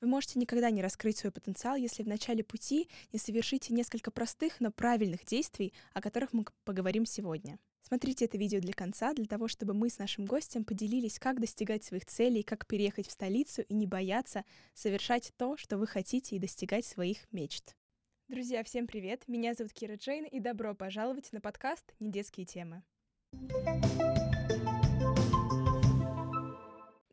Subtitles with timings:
[0.00, 4.58] Вы можете никогда не раскрыть свой потенциал, если в начале пути не совершите несколько простых,
[4.58, 7.58] но правильных действий, о которых мы поговорим сегодня.
[7.82, 11.84] Смотрите это видео для конца, для того, чтобы мы с нашим гостем поделились, как достигать
[11.84, 16.38] своих целей, как переехать в столицу и не бояться совершать то, что вы хотите, и
[16.38, 17.76] достигать своих мечт.
[18.28, 19.24] Друзья, всем привет!
[19.26, 22.82] Меня зовут Кира Джейн, и добро пожаловать на подкаст «Недетские темы».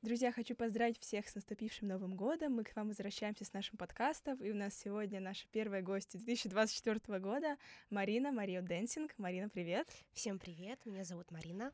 [0.07, 2.53] Друзья, хочу поздравить всех с наступившим Новым годом.
[2.53, 7.19] Мы к вам возвращаемся с нашим подкастом, и у нас сегодня наша первая гостья 2024
[7.19, 7.57] года
[7.89, 9.13] Марина, Mario Dancing.
[9.17, 9.85] Марина, привет!
[10.13, 11.73] Всем привет, меня зовут Марина.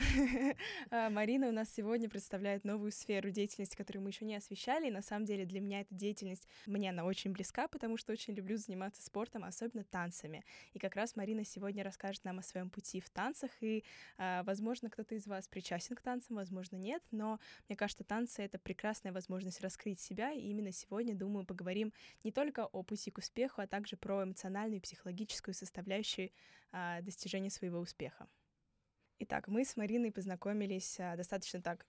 [0.90, 4.88] А, Марина у нас сегодня представляет новую сферу деятельности, которую мы еще не освещали.
[4.88, 8.34] И на самом деле для меня эта деятельность, мне она очень близка, потому что очень
[8.34, 10.44] люблю заниматься спортом, особенно танцами.
[10.72, 13.50] И как раз Марина сегодня расскажет нам о своем пути в танцах.
[13.60, 13.84] И,
[14.18, 17.02] а, возможно, кто-то из вас причастен к танцам, возможно, нет.
[17.10, 20.32] Но мне кажется, танцы— это прекрасная возможность раскрыть себя.
[20.32, 21.92] И именно сегодня, думаю, поговорим
[22.24, 26.30] не только о пути к успеху, а также про эмоциональную и психологическую составляющую
[26.72, 28.26] а, достижения своего успеха.
[29.22, 31.86] Итак, мы с Мариной познакомились а, достаточно так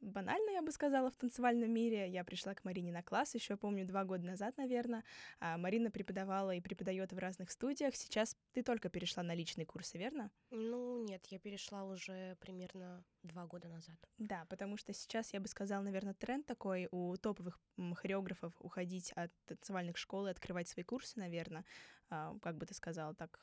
[0.00, 2.08] банально, я бы сказала, в танцевальном мире.
[2.08, 5.04] Я пришла к Марине на класс еще, помню, два года назад, наверное.
[5.38, 7.94] А Марина преподавала и преподает в разных студиях.
[7.94, 10.30] Сейчас ты только перешла на личные курсы, верно?
[10.50, 13.96] Ну, нет, я перешла уже примерно два года назад.
[14.16, 17.60] Да, потому что сейчас, я бы сказала, наверное, тренд такой у топовых
[17.96, 21.66] хореографов уходить от танцевальных школ и открывать свои курсы, наверное.
[22.08, 23.38] А, как бы ты сказала так?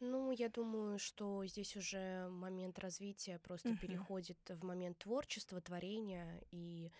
[0.00, 3.78] Ну, я думаю, что здесь уже момент развития просто uh-huh.
[3.78, 6.90] переходит в момент творчества, творения, и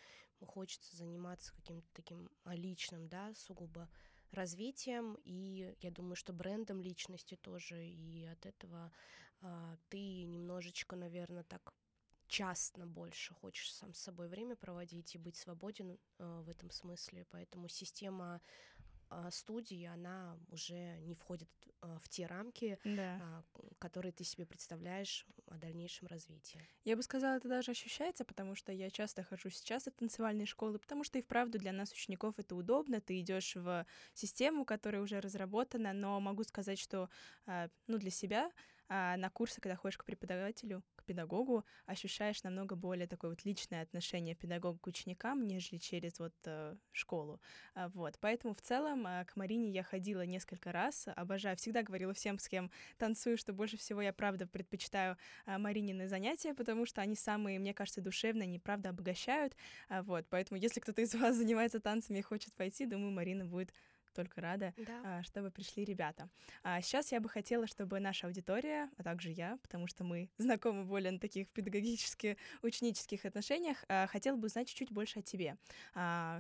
[0.47, 3.89] хочется заниматься каким-то таким личным, да, сугубо
[4.33, 8.93] развитием, и я думаю, что брендом личности тоже, и от этого
[9.43, 11.75] а, ты немножечко, наверное, так
[12.27, 17.27] частно больше хочешь сам с собой время проводить и быть свободен э, в этом смысле.
[17.31, 18.41] Поэтому система
[19.31, 21.49] студии, она уже не входит
[21.81, 23.19] а, в те рамки, да.
[23.21, 23.43] А,
[23.79, 26.61] которые ты себе представляешь о дальнейшем развитии.
[26.85, 30.79] Я бы сказала, это даже ощущается, потому что я часто хожу сейчас в танцевальные школы,
[30.79, 35.21] потому что и вправду для нас, учеников, это удобно, ты идешь в систему, которая уже
[35.21, 37.09] разработана, но могу сказать, что
[37.47, 38.51] ну, для себя
[38.91, 44.35] на курсы, когда ходишь к преподавателю, к педагогу, ощущаешь намного более такое вот личное отношение
[44.35, 47.41] педагога к ученикам, нежели через вот э, школу.
[47.95, 49.07] Вот, поэтому в целом.
[49.07, 51.57] А к Марине я ходила несколько раз, обожаю.
[51.57, 56.55] Всегда говорила всем, с кем танцую, что больше всего я, правда, предпочитаю а, Маринины занятия,
[56.55, 59.57] потому что они самые, мне кажется, душевные, они, правда, обогащают.
[59.89, 63.73] А, вот, поэтому если кто-то из вас занимается танцами и хочет пойти, думаю, Марина будет
[64.13, 64.99] только рада, да.
[65.03, 66.29] А, чтобы пришли ребята.
[66.63, 70.85] А сейчас я бы хотела, чтобы наша аудитория, а также я, потому что мы знакомы
[70.85, 75.57] более на таких педагогически ученических отношениях, а, хотела бы узнать чуть-чуть больше о тебе.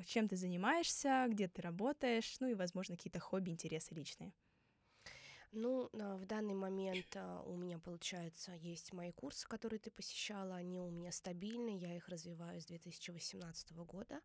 [0.06, 4.32] Чем ты занимаешься, где ты работаешь, ну и, возможно, какие-то хобби, интересы личные.
[5.52, 10.90] Ну, в данный момент у меня, получается, есть мои курсы, которые ты посещала, они у
[10.90, 14.20] меня стабильны, я их развиваю с 2018 года.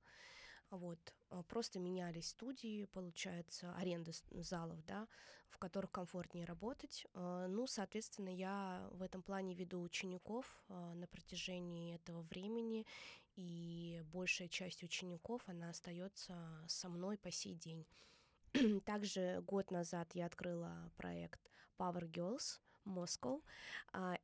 [0.71, 0.99] Вот.
[1.29, 5.07] А, просто менялись студии, получается, аренды залов, да,
[5.49, 7.05] в которых комфортнее работать.
[7.13, 12.85] А, ну, соответственно, я в этом плане веду учеников а, на протяжении этого времени,
[13.35, 16.35] и большая часть учеников, она остается
[16.67, 17.85] со мной по сей день.
[18.85, 21.41] Также год назад я открыла проект
[21.77, 23.43] Power Girls Moscow.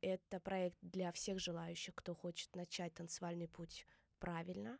[0.00, 3.86] Это проект для всех желающих, кто хочет начать танцевальный путь
[4.18, 4.78] правильно,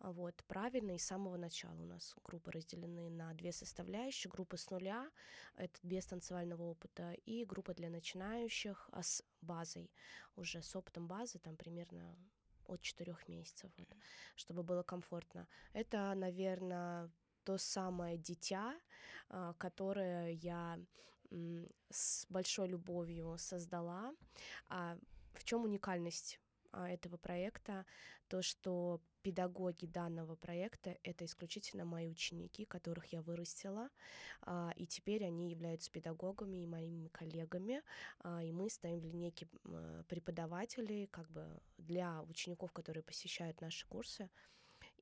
[0.00, 4.30] вот, правильно и с самого начала у нас группы разделены на две составляющие.
[4.30, 5.10] Группа с нуля,
[5.56, 9.90] это без танцевального опыта, и группа для начинающих а с базой,
[10.36, 12.16] уже с опытом базы, там примерно
[12.66, 13.88] от четырех месяцев, вот,
[14.36, 15.48] чтобы было комфортно.
[15.72, 17.10] Это, наверное,
[17.44, 18.78] то самое дитя,
[19.28, 20.78] а, которое я
[21.90, 24.14] с большой любовью создала.
[24.68, 24.98] А
[25.34, 26.40] в чем уникальность
[26.72, 27.86] а, этого проекта,
[28.28, 33.90] то, что педагоги данного проекта— это исключительно мои ученики, которых я вырастила,
[34.42, 37.82] а, и теперь они являются педагогами и моими коллегами,
[38.20, 39.48] а, и мы стоим в линейке
[40.08, 41.46] преподавателей как бы
[41.78, 44.30] для учеников, которые посещают наши курсы,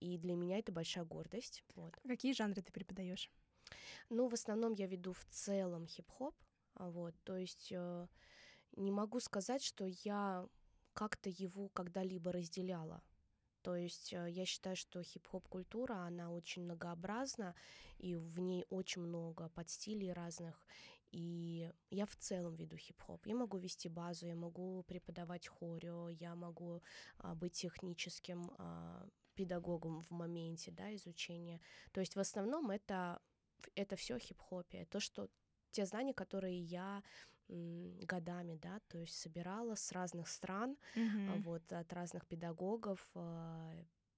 [0.00, 1.62] и для меня это большая гордость.
[1.74, 1.94] Вот.
[2.06, 3.30] Какие жанры ты преподаешь?
[4.08, 6.34] Ну, в основном я веду в целом хип-хоп,
[6.74, 8.06] вот, то есть э,
[8.76, 10.46] не могу сказать, что я
[10.92, 13.02] как-то его когда-либо разделяла.
[13.66, 17.56] То есть э, я считаю, что хип-хоп культура, она очень многообразна,
[17.98, 20.64] и в ней очень много подстилей разных.
[21.10, 23.26] И я в целом веду хип-хоп.
[23.26, 26.80] Я могу вести базу, я могу преподавать хорео, я могу
[27.18, 31.60] а, быть техническим а, педагогом в моменте, да, изучения.
[31.90, 33.20] То есть в основном это,
[33.74, 35.28] это все хип-хопе, то, что
[35.72, 37.02] те знания, которые я
[37.48, 41.42] годами, да, то есть собирала с разных стран, mm-hmm.
[41.42, 43.72] вот, от разных педагогов, а,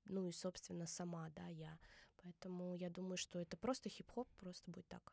[0.07, 1.79] ну и, собственно, сама, да, я.
[2.23, 5.13] Поэтому я думаю, что это просто хип-хоп, просто будет так.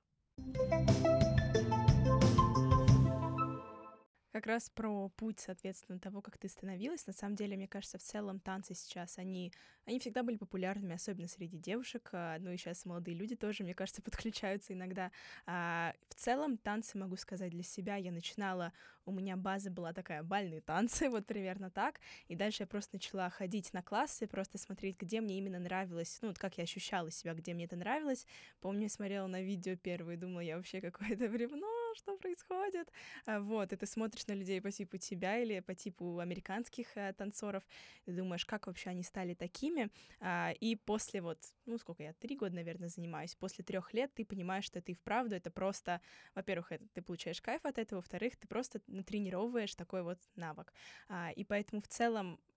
[4.35, 7.07] Как раз про путь, соответственно, того, как ты становилась.
[7.07, 9.53] На самом деле, мне кажется, в целом танцы сейчас, они,
[9.85, 12.09] они всегда были популярными, особенно среди девушек.
[12.11, 15.09] А, ну и сейчас молодые люди тоже, мне кажется, подключаются иногда.
[15.45, 18.73] А, в целом, танцы, могу сказать, для себя я начинала
[19.05, 23.29] у меня база была такая бальные танцы, вот примерно так, и дальше я просто начала
[23.29, 27.33] ходить на классы, просто смотреть, где мне именно нравилось, ну, вот как я ощущала себя,
[27.33, 28.25] где мне это нравилось.
[28.61, 32.91] Помню, я смотрела на видео первые, думала, я вообще какое-то бревно, что происходит?
[33.25, 37.13] А, вот, и ты смотришь на людей по типу тебя или по типу американских а,
[37.13, 37.63] танцоров,
[38.05, 39.89] и думаешь, как вообще они стали такими,
[40.19, 44.25] а, и после вот, ну, сколько я, три года, наверное, занимаюсь, после трех лет ты
[44.25, 46.01] понимаешь, что ты вправду, это просто,
[46.33, 50.73] во-первых, это, ты получаешь кайф от этого, во-вторых, ты просто натренировываешь такой вот навык.
[51.07, 52.54] А, и поэтому в целом э,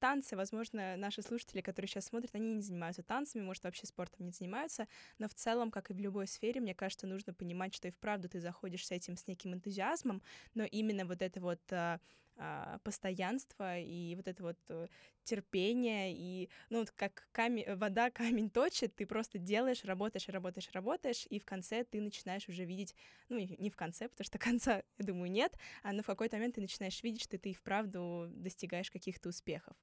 [0.00, 4.32] танцы, возможно, наши слушатели, которые сейчас смотрят, они не занимаются танцами, может, вообще спортом не
[4.32, 7.90] занимаются, но в целом, как и в любой сфере, мне кажется, нужно понимать, что и
[7.90, 10.22] вправду ты заходишь с этим, с неким энтузиазмом,
[10.54, 12.00] но именно вот это вот а,
[12.36, 14.88] а, постоянство и вот это вот э,
[15.24, 21.26] терпение и ну вот как камень, вода камень точит, ты просто делаешь, работаешь, работаешь, работаешь,
[21.30, 22.94] и в конце ты начинаешь уже видеть,
[23.28, 26.56] ну не в конце, потому что конца, я думаю, нет, а но в какой-то момент
[26.56, 29.76] ты начинаешь видеть, что ты и вправду достигаешь каких-то успехов.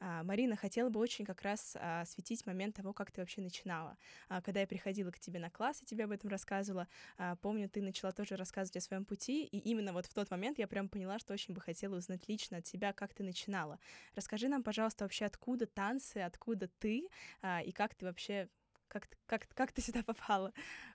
[0.00, 3.96] А, Марина, хотела бы очень как раз а, осветить момент того, как ты вообще начинала.
[4.28, 7.68] А, когда я приходила к тебе на класс и тебе об этом рассказывала, а, помню,
[7.68, 10.88] ты начала тоже рассказывать о своем пути, и именно вот в тот момент я прям
[10.88, 13.78] поняла, что очень бы хотела узнать лично от тебя, как ты начинала.
[14.14, 17.08] Расскажи нам, пожалуйста, вообще, откуда танцы, откуда ты,
[17.42, 18.48] а, и как ты вообще,
[18.88, 20.52] как, как, как ты сюда попала,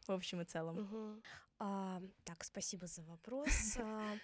[0.08, 0.78] в общем и целом.
[0.78, 1.22] Угу.
[1.60, 3.48] А, так, спасибо за вопрос.
[3.80, 4.18] А,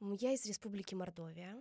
[0.00, 1.56] я из Республики Мордовия.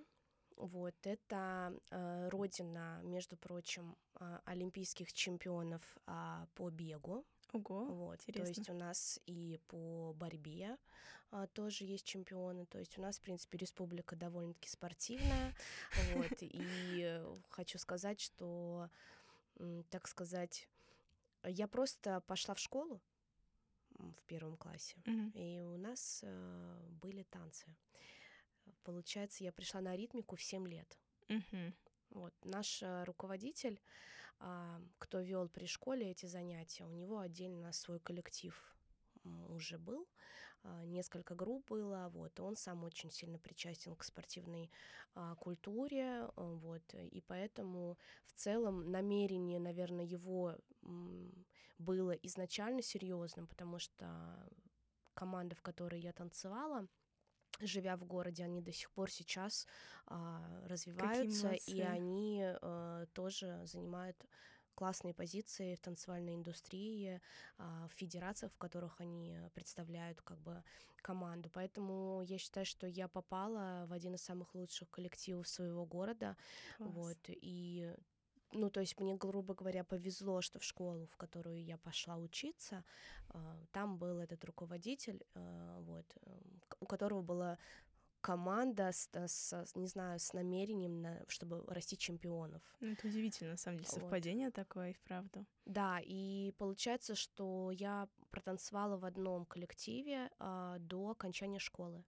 [0.57, 7.25] Вот, это э, родина, между прочим, э, олимпийских чемпионов э, по бегу.
[7.53, 8.53] Ого, вот, интересно.
[8.53, 10.77] То есть у нас и по борьбе
[11.31, 12.65] а, тоже есть чемпионы.
[12.65, 15.55] То есть у нас, в принципе, республика довольно-таки спортивная.
[16.13, 18.89] Вот, и хочу сказать, что,
[19.89, 20.67] так сказать,
[21.43, 23.01] я просто пошла в школу
[23.99, 25.31] в первом классе, mm-hmm.
[25.35, 27.67] и у нас э, были танцы.
[28.83, 30.97] Получается, я пришла на ритмику в 7 лет.
[31.27, 31.73] Mm-hmm.
[32.11, 33.83] Вот наш э, руководитель а,
[34.97, 38.53] кто вел при школе эти занятия, у него отдельно свой коллектив
[39.49, 40.07] уже был,
[40.63, 44.71] а, несколько групп было, вот, он сам очень сильно причастен к спортивной
[45.15, 50.55] а, культуре, вот, и поэтому в целом намерение, наверное, его
[51.77, 54.49] было изначально серьезным, потому что
[55.13, 56.87] команда, в которой я танцевала,
[57.67, 59.67] живя в городе, они до сих пор сейчас
[60.07, 64.17] а, развиваются, и они а, тоже занимают
[64.75, 67.21] классные позиции в танцевальной индустрии,
[67.57, 70.63] а, в федерациях, в которых они представляют как бы
[71.01, 71.49] команду.
[71.53, 76.35] Поэтому я считаю, что я попала в один из самых лучших коллективов своего города.
[76.77, 76.91] Класс.
[76.91, 77.93] Вот, и
[78.53, 82.83] ну, то есть мне, грубо говоря, повезло, что в школу, в которую я пошла учиться,
[83.29, 87.57] а, там был этот руководитель, а, вот, эм, у которого была
[88.21, 92.61] команда с, с, не знаю, с намерением, на, чтобы расти чемпионов.
[92.79, 94.55] Ну, это удивительно, на самом деле, совпадение вот.
[94.55, 95.45] такое и вправду.
[95.65, 102.05] Да, и получается, что я протанцевала в одном коллективе а, до окончания школы.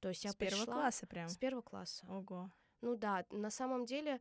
[0.00, 1.28] То есть я с первого класса прям?
[1.28, 2.04] С первого класса.
[2.08, 2.50] Ого.
[2.80, 4.20] Ну да, на самом деле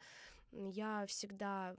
[0.70, 1.76] я всегда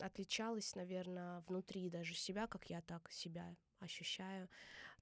[0.00, 4.48] отличалась, наверное, внутри даже себя, как я так себя ощущаю,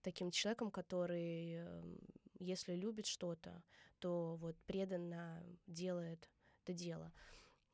[0.03, 1.99] таким человеком, который, эм,
[2.39, 3.63] если любит что-то,
[3.99, 6.31] то вот преданно делает
[6.63, 7.13] это дело.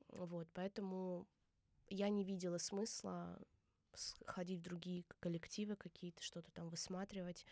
[0.08, 1.26] Вот, поэтому
[1.88, 3.38] я не видела смысла
[4.26, 7.46] ходить в другие коллективы какие-то, что-то там высматривать.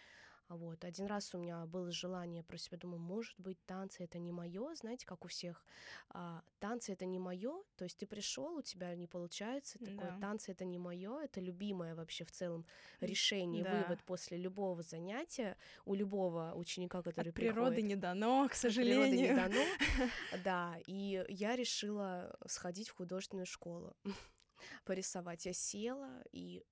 [0.49, 0.85] Вот.
[0.85, 4.75] Один раз у меня было желание, про себя думаю, может быть, танцы это не мое,
[4.75, 5.65] знаете, как у всех.
[6.11, 9.87] А, танцы это не мое, то есть ты пришел, у тебя не получается, да.
[9.87, 12.67] такое, танцы это не мое, это любимое вообще в целом
[13.01, 13.83] решение, да.
[13.83, 17.85] вывод после любого занятия у любого ученика, который От природы приходит.
[17.85, 19.03] не дано, к сожалению.
[19.03, 20.11] От природы не дано,
[20.45, 20.77] да.
[20.87, 23.97] И я решила сходить в художественную школу
[24.85, 25.47] порисовать.
[25.47, 26.63] Я села и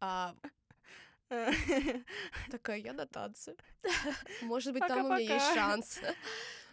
[0.00, 0.34] а,
[2.50, 3.56] Такая, я на танцы.
[4.42, 6.00] Может быть, там у меня есть шанс.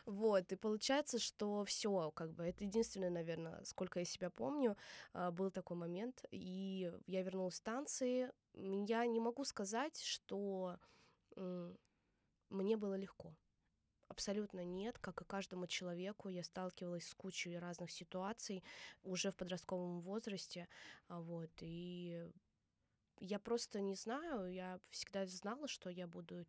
[0.06, 4.78] Вот, и получается, что все, как бы, это единственное, наверное, сколько я себя помню,
[5.12, 8.32] а, был такой момент, и я вернулась с танцы.
[8.54, 10.80] Я не могу сказать, что
[12.50, 13.36] мне было легко.
[14.08, 18.64] Абсолютно нет, как и каждому человеку, я сталкивалась с кучей разных ситуаций
[19.04, 20.70] уже в подростковом возрасте,
[21.10, 22.26] а, вот, и
[23.20, 26.46] я просто не знаю, я всегда знала, что я буду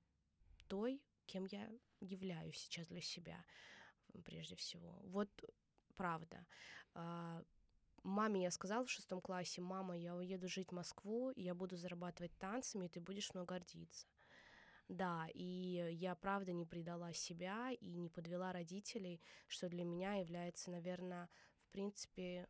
[0.67, 1.71] той, кем я
[2.01, 3.45] являюсь сейчас для себя,
[4.25, 5.01] прежде всего.
[5.05, 5.29] Вот
[5.97, 6.47] правда.
[6.95, 7.43] А,
[8.03, 12.37] маме я сказала в шестом классе, мама, я уеду жить в Москву, я буду зарабатывать
[12.39, 14.07] танцами, и ты будешь мной гордиться.
[14.89, 20.71] Да, и я правда не предала себя и не подвела родителей, что для меня является,
[20.71, 21.29] наверное,
[21.61, 22.49] в принципе,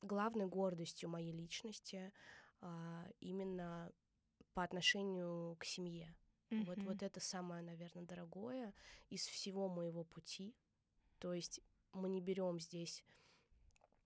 [0.00, 2.12] главной гордостью моей личности
[2.64, 3.92] а, именно
[4.54, 6.16] по отношению к семье.
[6.50, 6.64] Mm-hmm.
[6.64, 8.72] Вот, вот это самое, наверное, дорогое
[9.10, 10.56] из всего моего пути.
[11.18, 11.60] То есть
[11.92, 13.04] мы не берем здесь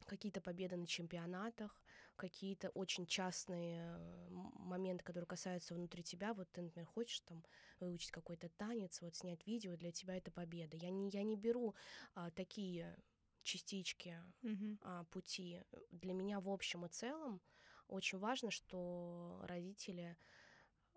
[0.07, 1.81] какие-то победы на чемпионатах,
[2.17, 3.97] какие-то очень частные
[4.31, 6.35] моменты, которые касаются внутри тебя.
[6.35, 7.45] Вот ты, например, хочешь там
[7.79, 10.77] выучить какой-то танец, вот снять видео, для тебя это победа.
[10.77, 11.77] Я не, я не беру
[12.15, 12.97] а, такие
[13.43, 14.79] частички mm-hmm.
[14.83, 15.63] а, пути.
[15.93, 17.41] Для меня в общем и целом
[17.89, 20.17] очень важно, что родители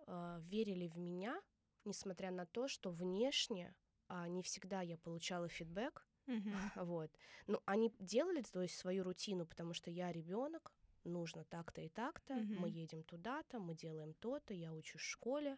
[0.07, 1.41] а, верили в меня,
[1.85, 3.73] несмотря на то, что внешне
[4.07, 6.53] а, не всегда я получала фидбэк, Uh-huh.
[6.85, 7.11] Вот.
[7.47, 10.71] Ну, они делали, то есть, свою рутину, потому что я ребенок,
[11.03, 12.59] нужно так-то и так-то, uh-huh.
[12.59, 15.57] мы едем туда-то, мы делаем то-то, я учусь в школе,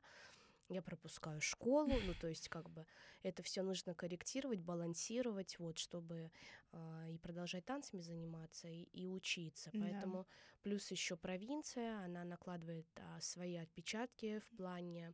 [0.69, 2.85] я пропускаю школу, ну, то есть, как бы,
[3.21, 6.31] это все нужно корректировать, балансировать, вот, чтобы
[6.71, 9.69] э, и продолжать танцами заниматься, и, и учиться.
[9.73, 10.27] Поэтому
[10.61, 15.13] плюс еще провинция, она накладывает а, свои отпечатки в плане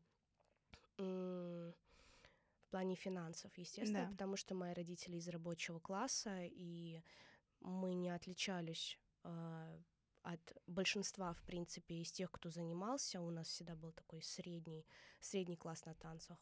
[0.97, 1.73] в
[2.71, 4.11] плане финансов, естественно, да.
[4.11, 7.01] потому что мои родители из рабочего класса, и
[7.61, 9.79] мы не отличались э,
[10.23, 13.21] от большинства, в принципе, из тех, кто занимался.
[13.21, 14.85] У нас всегда был такой средний,
[15.19, 16.37] средний класс на танцах.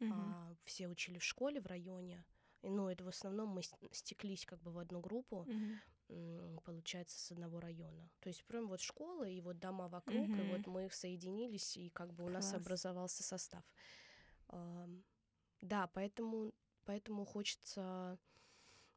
[0.00, 0.10] Угу.
[0.12, 2.24] А, все учили в школе в районе.
[2.62, 3.62] И, ну, это в основном мы
[3.92, 5.46] стеклись как бы в одну группу,
[6.08, 6.60] угу.
[6.64, 8.10] получается, с одного района.
[8.20, 10.36] То есть прям вот школа и вот дома вокруг, угу.
[10.36, 12.52] и вот мы их соединились, и как бы у Класс.
[12.52, 13.64] нас образовался состав.
[15.60, 18.18] Да, поэтому, поэтому хочется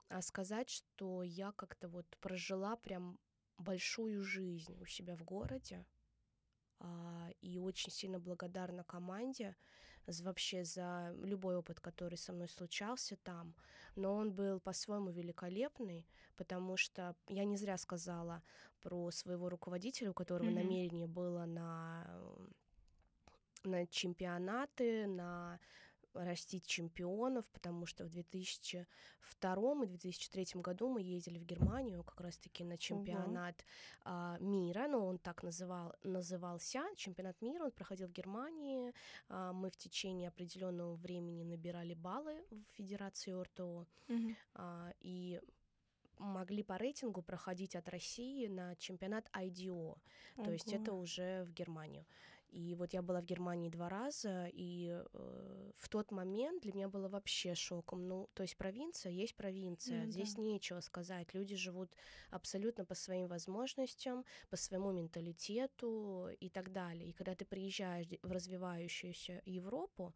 [0.10, 3.20] а, сказать, что я как-то вот прожила прям
[3.58, 5.86] большую жизнь у себя в городе
[6.80, 9.56] а, и очень сильно благодарна команде
[10.08, 13.56] за, вообще за любой опыт, который со мной случался там.
[13.96, 18.44] Но он был по-своему великолепный, потому что я не зря сказала
[18.82, 20.64] про своего руководителя, у которого mm-hmm.
[20.64, 22.06] намерение было на
[23.66, 25.58] на чемпионаты, на
[26.14, 32.64] растить чемпионов, потому что в 2002 и 2003 году мы ездили в Германию как раз-таки
[32.64, 33.66] на чемпионат
[34.04, 38.94] а, мира, но он так называл, назывался, чемпионат мира, он проходил в Германии,
[39.30, 44.36] а, мы в течение определенного времени набирали баллы в Федерации ОРТО, mm-hmm.
[44.56, 45.42] а, и
[46.20, 49.98] могли по рейтингу проходить от России на чемпионат IDO,
[50.36, 52.06] то есть это уже в Германию.
[52.54, 56.88] И вот я была в Германии два раза, и э, в тот момент для меня
[56.88, 58.08] было вообще шоком.
[58.08, 60.42] Ну, то есть провинция есть провинция, mm, здесь да.
[60.42, 61.34] нечего сказать.
[61.34, 61.90] Люди живут
[62.30, 67.10] абсолютно по своим возможностям, по своему менталитету и так далее.
[67.10, 70.14] И когда ты приезжаешь в развивающуюся Европу,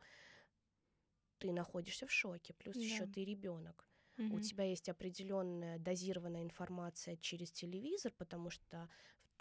[1.40, 2.54] ты находишься в шоке.
[2.54, 2.82] Плюс да.
[2.82, 3.90] еще ты ребенок.
[4.18, 4.36] Mm-hmm.
[4.36, 8.90] У тебя есть определенная дозированная информация через телевизор, потому что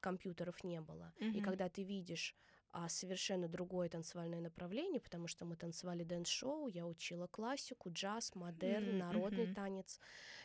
[0.00, 1.12] компьютеров не было.
[1.18, 1.32] Mm-hmm.
[1.32, 2.34] И когда ты видишь
[2.72, 8.84] а совершенно другое танцевальное направление, потому что мы танцевали dance-шоу, я учила классику, джаз, модерн,
[8.84, 8.98] mm-hmm.
[8.98, 9.98] народный танец.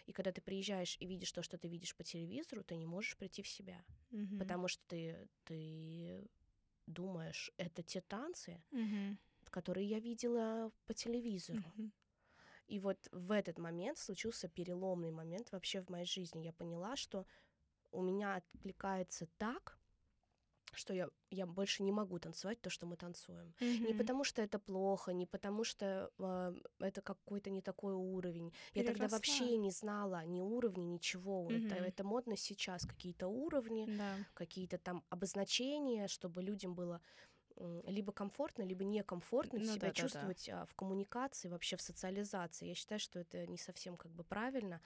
[0.06, 3.18] И когда ты приезжаешь и видишь то, что ты видишь по телевизору, ты не можешь
[3.18, 4.40] прийти в себя, mm-hmm.
[4.40, 6.28] потому что ты, ты
[6.88, 9.18] думаешь, это те танцы, mm-hmm.
[9.50, 11.60] которые я видела по телевизору.
[11.60, 11.92] Mm-hmm.
[12.68, 16.46] И вот в этот момент случился переломный момент вообще в моей жизни.
[16.46, 17.26] Я поняла, что
[17.92, 19.78] у меня откликается так,
[20.74, 23.54] что я, я больше не могу танцевать то, что мы танцуем.
[23.60, 23.88] Mm-hmm.
[23.88, 28.54] Не потому что это плохо, не потому что э, это какой-то не такой уровень.
[28.74, 28.82] Переросла.
[28.82, 31.48] Я тогда вообще не знала ни уровня, ничего.
[31.50, 31.68] Mm-hmm.
[31.68, 34.16] Это, это модно сейчас, какие-то уровни, да.
[34.34, 37.02] какие-то там обозначения, чтобы людям было
[37.86, 40.66] либо комфортно, либо некомфортно ну, себя да, чувствовать да, да.
[40.66, 42.68] в коммуникации, вообще в социализации.
[42.68, 44.82] Я считаю, что это не совсем как бы правильно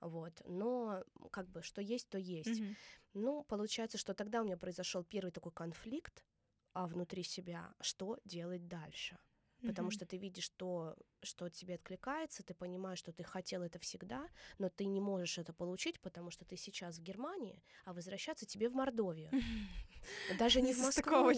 [0.00, 2.48] вот, но как бы что есть, то есть.
[2.48, 2.76] Mm-hmm.
[3.14, 6.24] Ну, получается, что тогда у меня произошел первый такой конфликт
[6.72, 9.18] а внутри себя, что делать дальше.
[9.64, 9.90] потому Мгм.
[9.90, 14.68] что ты видишь то, что тебе откликается, ты понимаешь, что ты хотел это всегда, но
[14.68, 18.74] ты не можешь это получить, потому что ты сейчас в Германии, а возвращаться тебе в
[18.74, 19.32] Мордовию.
[20.28, 21.32] Даже не в Москву.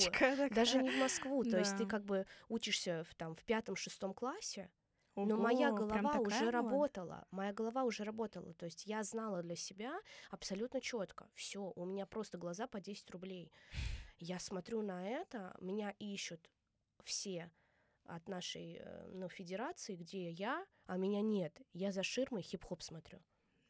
[0.50, 1.45] Даже не в Москву.
[1.45, 4.71] То есть ты как бы учишься в, там, в пятом-шестом классе,
[5.16, 6.50] но моя Ого, голова уже была?
[6.50, 7.26] работала.
[7.31, 8.54] Моя голова уже работала.
[8.54, 10.00] То есть я знала для себя
[10.31, 11.28] абсолютно четко.
[11.35, 13.52] Все, у меня просто глаза по 10 рублей.
[14.19, 16.50] Я смотрю на это, меня ищут
[17.04, 17.50] все
[18.04, 21.61] от нашей э, ну, федерации, где я, а меня нет.
[21.73, 23.21] Я за ширмой хип-хоп смотрю.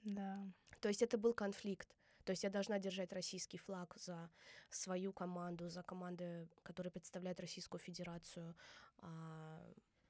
[0.02, 0.38] Да.
[0.80, 1.96] То есть это был конфликт.
[2.24, 4.30] То есть я должна держать российский флаг за
[4.70, 8.54] свою команду, за команды, которые представляют Российскую Федерацию
[8.98, 9.60] а,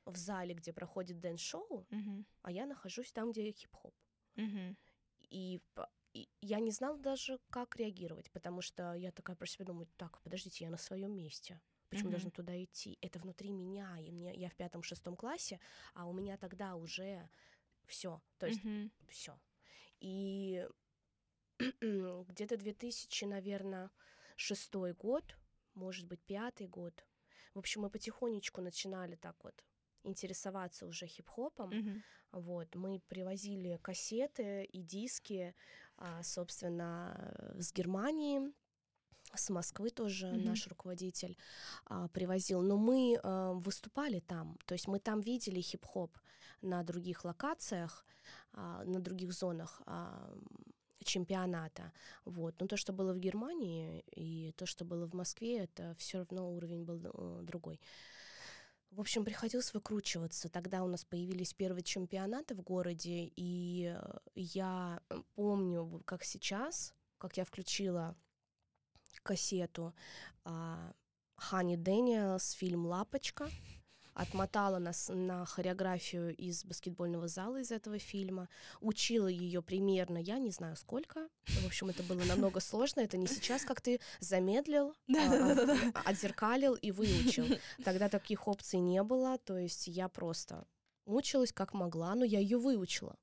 [0.04, 2.26] в зале, где проходит dance-шоу, Мгм.
[2.42, 3.94] а я нахожусь там, где хип-хоп.
[4.36, 4.76] Мгм.
[5.30, 5.60] И,
[6.12, 10.20] и я не знала даже, как реагировать, потому что я такая про себя думаю, так,
[10.22, 11.60] подождите, я на своем месте.
[11.88, 12.12] Почему Мгм.
[12.12, 12.98] должна туда идти?
[13.02, 15.60] Это внутри меня, и мне, я в пятом-шестом классе,
[15.94, 17.28] а у меня тогда уже
[17.86, 18.20] все.
[18.38, 18.90] То есть Мгм.
[19.08, 19.38] все.
[20.00, 20.66] И
[21.80, 23.90] где-то 2000, наверное,
[24.36, 25.36] шестой год,
[25.74, 27.06] может быть, пятый год.
[27.54, 29.64] В общем, мы потихонечку начинали так вот
[30.04, 31.70] интересоваться уже хип-хопом.
[31.70, 32.02] Мгм.
[32.32, 35.54] Вот, мы привозили кассеты и диски,
[35.96, 38.52] а, собственно, с Германии,
[39.34, 40.44] с Москвы тоже Мгм.
[40.44, 41.36] наш руководитель
[41.84, 42.62] а, привозил.
[42.62, 46.16] Но мы а, выступали там, то есть мы там видели хип-хоп
[46.62, 48.04] на других локациях,
[48.52, 50.34] а, на других зонах а,
[51.04, 51.92] чемпионата.
[52.24, 52.60] Вот.
[52.60, 56.50] Но то, что было в Германии и то, что было в Москве, это все равно
[56.50, 57.80] уровень был э, другой.
[58.92, 60.50] В общем, приходилось выкручиваться.
[60.50, 65.00] Тогда у нас появились первые чемпионаты в городе, и э, я
[65.34, 68.14] помню, как сейчас, как я включила
[69.22, 69.94] кассету
[71.36, 73.48] Хани Дэниелс, фильм «Лапочка»,
[74.14, 78.48] отмотала нас на хореографию из баскетбольного зала из этого фильма,
[78.80, 83.26] учила ее примерно, я не знаю сколько, в общем, это было намного сложно, это не
[83.26, 85.76] сейчас, как ты замедлил, а, Да-да-да-да.
[85.94, 87.46] а, отзеркалил и выучил.
[87.84, 90.66] Тогда таких опций не было, то есть я просто
[91.06, 93.16] мучилась как могла, но я ее выучила.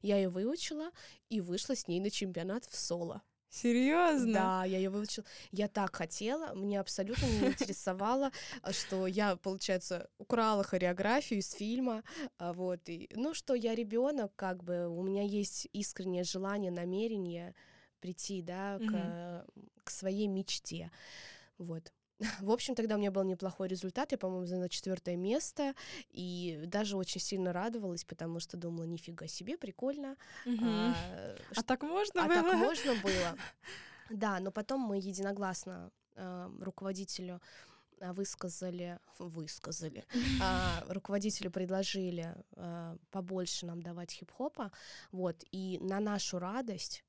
[0.00, 0.90] Я ее выучила
[1.28, 3.22] и вышла с ней на чемпионат в соло.
[3.48, 4.32] Серьезно?
[4.32, 5.24] Да, я ее выучила.
[5.50, 8.30] Я так хотела, мне абсолютно не интересовало,
[8.62, 12.02] а, что я, получается, украла хореографию из фильма,
[12.38, 12.88] а, вот.
[12.88, 17.54] И, ну, что я ребенок, как бы у меня есть искреннее желание, намерение
[18.00, 19.46] прийти, да, к,
[19.84, 20.90] к своей мечте,
[21.58, 21.92] вот.
[22.40, 25.74] В общем, тогда у меня был неплохой результат, я, по-моему, заняла четвертое место,
[26.10, 30.64] и даже очень сильно радовалась, потому что думала, нифига себе, прикольно, Мгм.
[30.66, 32.42] а, А так можно а было?
[32.42, 33.36] так можно было.
[34.08, 37.40] Да, но потом мы единогласно э, руководителю
[37.98, 40.04] э, высказали, высказали,
[40.40, 44.70] а, руководителю предложили э, побольше нам давать хип-хопа,
[45.10, 47.04] вот, и на нашу радость,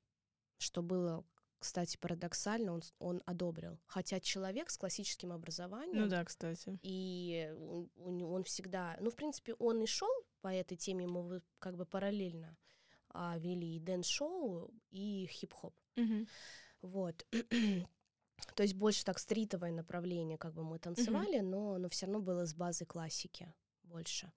[0.58, 1.24] что было,
[1.58, 3.78] кстати, парадоксально, он, он одобрил.
[3.86, 6.78] Хотя человек с классическим образованием, Ну да, кстати.
[6.82, 7.52] и
[7.96, 11.84] он, он всегда, ну, в принципе, он и шел по этой теме, мы как бы
[11.84, 12.56] параллельно
[13.10, 15.74] а, вели и dance-шоу, и хип-хоп.
[15.96, 16.28] Мгм.
[16.82, 17.26] Вот.
[18.54, 22.46] То есть больше так стритовое направление, как бы мы танцевали, но, но все равно было
[22.46, 23.52] с базы классики
[23.88, 24.30] больше.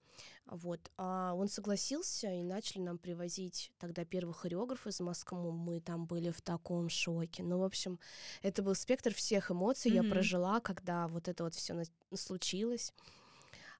[0.46, 0.90] Вот.
[0.96, 5.52] А он согласился, и начали нам привозить тогда первых хореографов из Москвы.
[5.52, 7.42] Мы там были в таком шоке.
[7.42, 7.98] Ну, в общем,
[8.42, 9.92] это был спектр всех эмоций.
[9.92, 10.10] Я Мгм.
[10.10, 11.84] прожила, когда вот это вот все
[12.14, 12.92] случилось.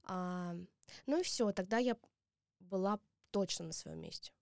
[0.04, 0.56] А,
[1.06, 1.96] ну и все, тогда я
[2.60, 2.98] была
[3.30, 4.32] точно на своем месте.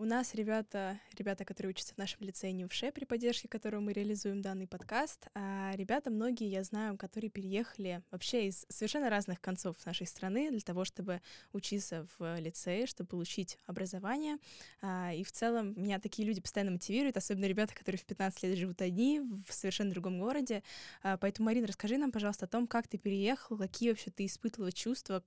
[0.00, 4.40] У нас ребята, ребята, которые учатся в нашем лицее НИВШЕ, при поддержке которого мы реализуем
[4.40, 10.06] данный подкаст, а ребята многие, я знаю, которые переехали вообще из совершенно разных концов нашей
[10.06, 11.20] страны для того, чтобы
[11.52, 14.38] учиться в лицее, чтобы получить образование.
[14.80, 18.56] А, И в целом меня такие люди постоянно мотивируют, особенно ребята, которые в 15 лет
[18.56, 20.62] живут одни в совершенно другом городе.
[21.02, 24.72] А, Поэтому, Марина, расскажи нам, пожалуйста, о том, как ты переехала, какие вообще ты испытывала
[24.72, 25.22] чувства,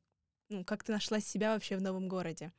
[0.50, 2.52] ну, как ты нашла себя вообще в новом городе.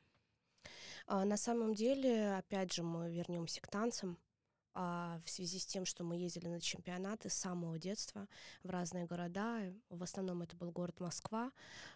[1.07, 4.19] А, на самом деле, опять же, мы вернемся к танцам.
[4.77, 8.27] А, в связи с тем, что мы ездили на чемпионаты с самого детства
[8.65, 11.53] в разные города, в основном это был город Москва,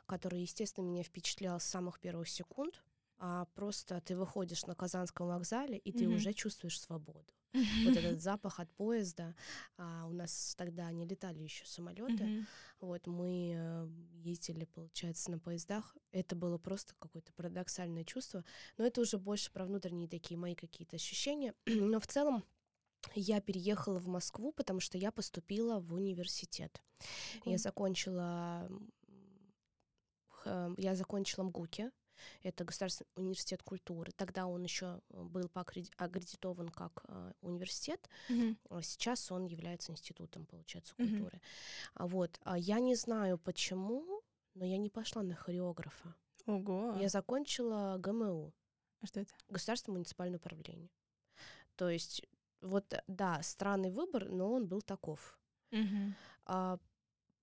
[0.06, 2.82] который, естественно, меня впечатлял с самых первых секунд.
[3.18, 6.14] А просто ты выходишь на Казанском вокзале, и ты Мгм.
[6.14, 7.34] уже чувствуешь свободу.
[7.52, 9.34] Вот этот запах от поезда.
[9.76, 12.46] А, у нас тогда не летали еще самолеты.
[12.80, 13.88] Вот мы э,
[14.22, 15.96] ездили, получается, на поездах.
[16.12, 18.44] Это было просто какое-то парадоксальное чувство.
[18.76, 21.54] Но это уже больше про внутренние такие мои какие-то ощущения.
[21.66, 22.44] Но в целом
[23.14, 26.82] я переехала в Москву, потому что я поступила в университет.
[27.44, 28.68] Я закончила,
[30.44, 31.90] я закончила МГУКи,
[32.42, 34.12] это Государственный университет культуры.
[34.12, 38.08] Тогда он еще был поаккреди- аккредитован как э, университет,
[38.68, 41.40] а сейчас он является институтом, получается, культуры.
[41.94, 44.22] А вот, а я не знаю почему,
[44.54, 46.14] но я не пошла на хореографа.
[46.46, 46.96] Ого.
[47.00, 48.52] Я закончила ГМУ,
[49.00, 49.32] А что это?
[49.48, 50.90] Государственное муниципальное управление.
[51.76, 52.22] То есть,
[52.60, 55.38] вот, э, да, странный выбор, но он был таков.
[55.70, 56.14] Мгм.
[56.46, 56.78] А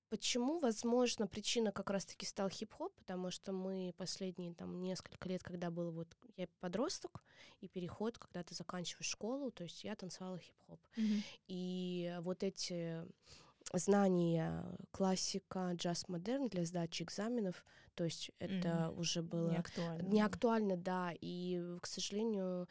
[0.09, 0.59] почему?
[0.59, 5.91] Возможно, причина как раз-таки стал хип-хоп, потому что мы последние там несколько лет, когда был
[5.91, 7.23] вот я подросток,
[7.61, 10.79] и переход, когда ты заканчиваешь школу, то есть я танцевала хип-хоп.
[10.95, 11.23] Мгм.
[11.47, 13.05] И вот эти
[13.73, 17.65] знания классика, джаз-модерн для сдачи экзаменов,
[17.95, 20.07] то есть это уже было Не актуально.
[20.07, 22.67] не актуально, да, и, к сожалению,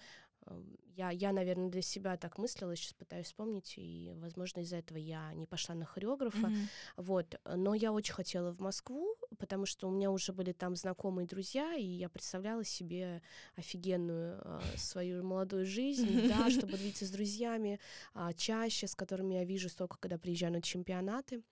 [0.97, 5.33] я, я, наверное, для себя так мыслила, сейчас пытаюсь вспомнить, и, возможно, из-за этого я
[5.35, 6.69] не пошла на хореографа, Мгм.
[6.97, 11.27] вот, но я очень хотела в Москву, потому что у меня уже были там знакомые
[11.27, 13.23] друзья, и я представляла себе
[13.57, 17.81] офигенную а, свою молодую жизнь, да, чтобы видеться с друзьями
[18.15, 21.43] а, чаще, с которыми я вижу только, когда приезжаю на чемпионаты.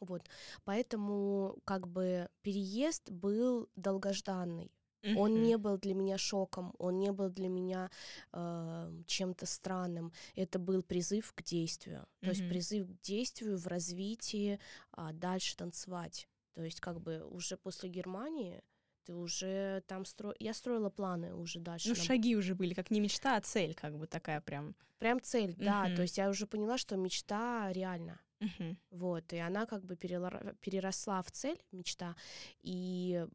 [0.00, 0.22] Вот,
[0.64, 4.72] поэтому как бы переезд был долгожданный.
[5.02, 5.42] Он Мгм.
[5.42, 7.90] не был для меня шоком, он не был для меня
[8.32, 10.12] э, чем-то странным.
[10.36, 12.06] Это был призыв к действию.
[12.20, 14.58] То есть призыв к действию в развитии
[14.92, 16.28] а, дальше танцевать.
[16.54, 18.62] То есть как бы уже после Германии
[19.04, 20.34] ты уже там стро...
[20.38, 21.88] Я строила планы уже дальше.
[21.88, 24.76] Ну, на- шаги уже были, как не мечта, а цель, как бы такая прям.
[24.98, 25.86] Прям цель, да.
[25.86, 25.96] Мгм.
[25.96, 28.20] То есть я уже поняла, что мечта реальна.
[28.38, 28.76] Мгм.
[28.90, 32.16] Вот, и она как бы переросла в цель, мечта,
[32.60, 33.26] и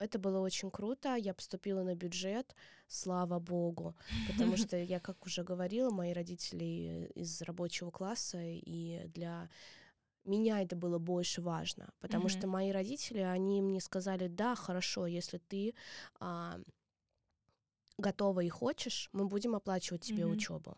[0.00, 1.14] это было очень круто.
[1.14, 2.56] Я поступила на бюджет,
[2.88, 9.48] слава богу, потому что я, как уже говорила, мои родители из рабочего класса, и для
[10.24, 12.30] меня это было больше важно, потому Мгм.
[12.30, 15.74] что мои родители, они мне сказали, да, хорошо, если ты
[16.18, 16.60] а,
[17.98, 20.32] готова и хочешь, мы будем оплачивать тебе Мгм.
[20.32, 20.76] учебу.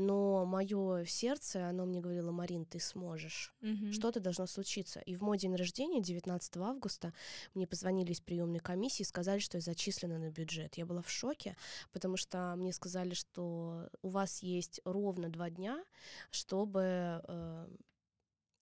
[0.00, 3.52] Но мое сердце, оно мне говорило, Марин, ты сможешь.
[3.60, 3.92] Мгм.
[3.92, 5.00] Что-то должно случиться.
[5.00, 7.12] И в мой день рождения, 19 августа,
[7.54, 10.76] мне позвонили из приемной комиссии и сказали, что я зачислена на бюджет.
[10.76, 11.56] Я была в шоке,
[11.92, 15.84] потому что мне сказали, что у вас есть ровно два дня,
[16.30, 17.68] чтобы э,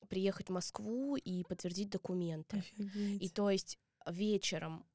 [0.09, 2.59] приехать в Москву и подтвердить документы.
[2.59, 3.23] Офигеть.
[3.23, 4.87] И то есть вечером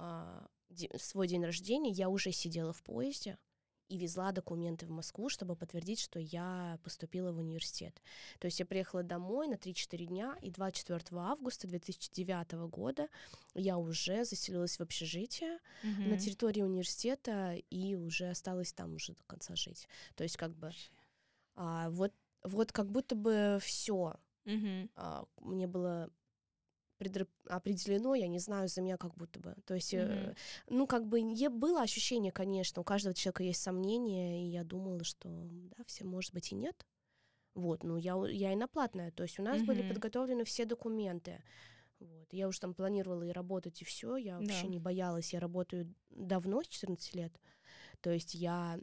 [0.71, 3.38] де- свой день рождения я уже сидела в поезде
[3.91, 8.01] и везла документы в Москву, чтобы подтвердить, что я поступила в университет.
[8.39, 13.10] То есть я приехала домой на 3-4 дня, и 24 августа 2009 года
[13.54, 16.17] я уже заселилась в общежитие на Мгм.
[16.17, 19.88] территории университета и уже осталась там уже до конца жить.
[20.15, 20.71] То есть как бы
[21.56, 24.89] а, вот, вот как будто бы все Мгм.
[24.95, 26.10] а, мне было
[27.47, 29.55] определено, я не знаю, за меня как будто бы.
[29.65, 30.35] То есть, э, Мгм.
[30.67, 35.03] ну, как бы не было ощущения, конечно, у каждого человека есть сомнения, и я думала,
[35.03, 36.85] что, да, все, может быть, и нет.
[37.53, 39.87] Вот, ну, я, я и на платная, то есть у нас были Мгм.
[39.89, 41.43] подготовлены все документы.
[41.99, 42.33] Вот.
[42.33, 44.15] Я уже там планировала и работать, и все.
[44.15, 44.69] Я вообще Да.
[44.69, 45.33] не боялась.
[45.33, 47.31] Я работаю давно, с 14 лет.
[47.99, 48.79] То есть я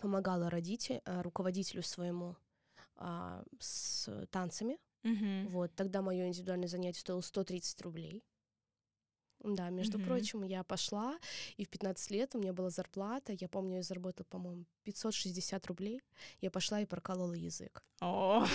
[0.00, 2.36] помогала родителю, руководителю своему
[2.96, 4.78] а, с танцами.
[5.02, 5.48] Мгм.
[5.48, 8.22] Вот, тогда мое индивидуальное занятие стоило 130 рублей.
[9.44, 10.06] Да, между Мгм.
[10.06, 11.18] прочим, я пошла,
[11.56, 16.00] и в 15 лет у меня была зарплата, я помню, я заработала, по-моему, 560 рублей.
[16.40, 17.82] Я пошла и проколола язык.
[18.00, 18.46] О,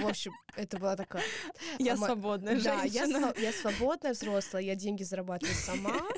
[0.00, 1.22] В общем, это была такая...
[1.78, 3.34] я А свободная Да, я, женщина.
[3.36, 6.08] я свободная взрослая, я деньги зарабатываю сама,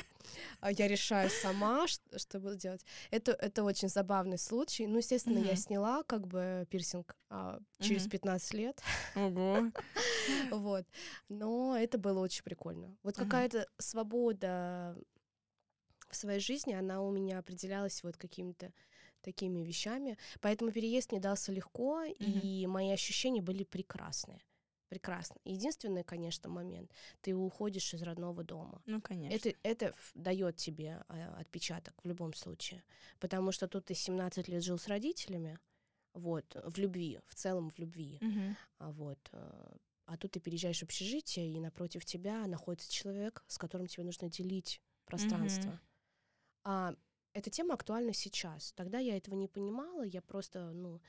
[0.62, 2.84] я решаю сама, что буду делать.
[3.10, 4.86] Это, это очень забавный случай.
[4.86, 5.56] Ну, естественно, я Мгм.
[5.56, 8.10] сняла как бы пирсинг а, через Мгм.
[8.10, 8.82] 15 лет.
[9.16, 9.70] Ого.
[10.50, 10.84] Вот.
[11.28, 12.96] Но это было очень прикольно.
[13.02, 14.96] Вот какая-то свобода
[16.10, 18.72] в своей жизни, она у меня определялась вот какими-то
[19.22, 20.16] такими вещами.
[20.40, 24.40] Поэтому переезд мне дался легко, и мои ощущения были прекрасные.
[24.92, 25.36] Прекрасно.
[25.46, 26.92] Единственный, конечно, момент.
[27.22, 28.82] Ты уходишь из родного дома.
[28.84, 29.34] Ну, конечно.
[29.34, 32.84] Это, это дает тебе а, отпечаток в любом случае.
[33.18, 35.58] Потому что тут ты 17 лет жил с родителями,
[36.12, 38.20] вот, в любви, в целом в любви.
[38.78, 39.18] А вот.
[39.32, 44.04] э, А тут ты переезжаешь в общежитие, и напротив тебя находится человек, с которым тебе
[44.04, 45.70] нужно делить пространство.
[45.70, 45.80] Мгм.
[46.64, 46.94] А
[47.32, 48.72] эта тема актуальна сейчас.
[48.72, 51.00] Тогда я этого не понимала, я просто, ну,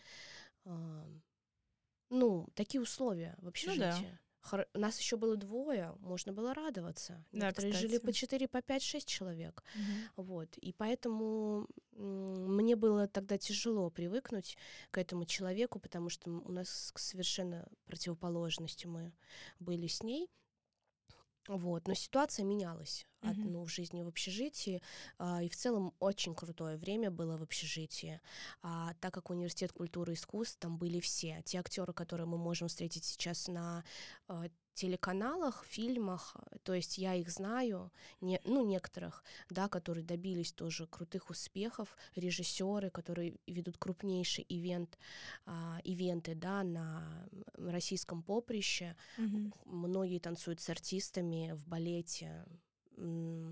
[2.13, 4.19] ну, такие условия в общежитии.
[4.41, 4.67] Хор...
[4.73, 7.23] Нас еще было двое, можно было радоваться.
[7.31, 7.87] Да, Некоторые кстати.
[7.87, 9.63] жили по 4, по 5, 6 человек.
[9.73, 10.25] Мгм.
[10.27, 10.57] Вот.
[10.57, 14.57] И поэтому мне было тогда тяжело привыкнуть
[14.91, 19.13] к этому человеку, потому что у нас совершенно противоположностью мы
[19.59, 20.29] были с ней.
[21.47, 21.87] Вот.
[21.87, 23.51] Но ситуация менялась от, Мгм.
[23.53, 23.63] ну,
[24.03, 24.81] в общежитии.
[25.17, 28.19] а, и в целом очень крутое время было в общежитии.
[28.61, 31.41] А, так как университет культуры и искусств, там были все.
[31.45, 33.83] Те актеры, которые мы можем встретить сейчас на
[34.27, 40.87] а, телеканалах, фильмах, то есть я их знаю, не, ну, некоторых, да, которые добились тоже
[40.87, 44.97] крутых успехов, режиссеры, которые ведут крупнейший ивент,
[45.45, 49.53] а, ивенты, да, на российском поприще, Мгм.
[49.65, 52.43] многие танцуют с артистами в балете,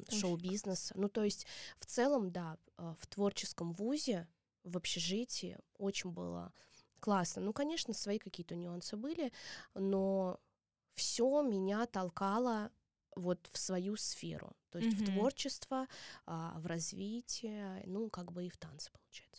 [0.09, 0.93] шоу-бизнеса.
[0.97, 1.45] Ну, то есть
[1.79, 4.27] в целом, да, а, в творческом вузе,
[4.63, 6.53] в общежитии очень было
[6.99, 7.41] классно.
[7.41, 9.31] Ну, конечно, свои какие-то нюансы были,
[9.73, 10.39] но
[10.93, 12.71] все меня толкало
[13.15, 15.05] вот в свою сферу, то есть в Мгм.
[15.13, 15.87] творчество,
[16.25, 19.30] а, в развитие, ну, как бы и в танцы, получается.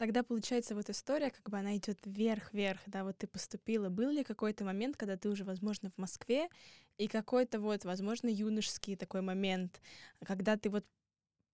[0.00, 3.90] Тогда получается вот история, как бы она идет вверх-вверх, да, вот ты поступила.
[3.90, 6.48] Был ли какой-то момент, когда ты уже, возможно, в Москве,
[6.96, 9.82] и какой-то вот, возможно, юношеский такой момент,
[10.24, 10.86] когда ты вот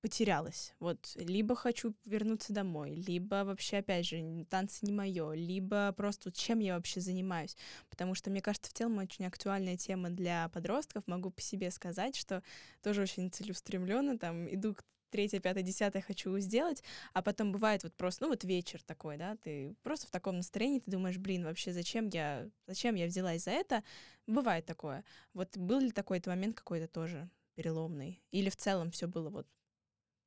[0.01, 0.77] потерялась.
[0.79, 6.61] Вот либо хочу вернуться домой, либо вообще, опять же, танцы не мое, либо просто чем
[6.61, 7.57] я вообще занимаюсь.
[7.91, 11.03] Потому что, мне кажется, в целом очень актуальная тема для подростков.
[11.09, 12.45] Могу по себе сказать, что
[12.81, 14.77] тоже очень целеустремленно, там, иду
[15.11, 19.37] третье, пятое, десятое хочу сделать, а потом бывает вот просто, ну вот вечер такой, да,
[19.37, 23.53] ты просто в таком настроении, ты думаешь, блин, вообще зачем я, зачем я взялась за
[23.53, 23.83] это?
[24.27, 25.05] Бывает такое.
[25.35, 28.23] Вот был ли такой-то момент какой-то тоже переломный?
[28.31, 29.47] Или в целом все было вот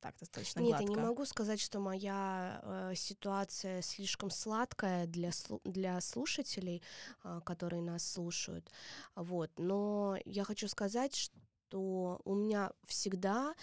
[0.00, 0.84] так достаточно Нет, гладко?
[0.84, 5.30] я не могу сказать, что моя э, ситуация слишком сладкая для,
[5.64, 6.82] для слушателей,
[7.22, 8.70] а, которые нас слушают.
[9.14, 9.50] Вот.
[9.58, 13.54] Но я хочу сказать, что у меня всегда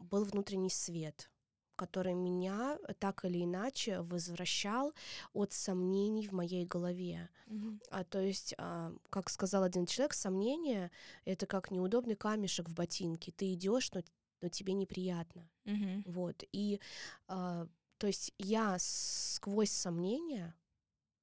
[0.00, 1.30] был внутренний свет
[1.80, 4.92] который меня так или иначе возвращал
[5.32, 7.30] от сомнений в моей голове.
[7.46, 7.80] Мгм.
[7.90, 10.90] А, то есть, а, как сказал один человек, сомнение—
[11.24, 13.32] это как неудобный камешек в ботинке.
[13.32, 14.02] Ты идешь, но,
[14.42, 15.48] но тебе неприятно.
[15.64, 16.02] Мгм.
[16.06, 16.44] Вот.
[16.52, 16.80] И,
[17.28, 20.54] а, то есть я сквозь сомнения,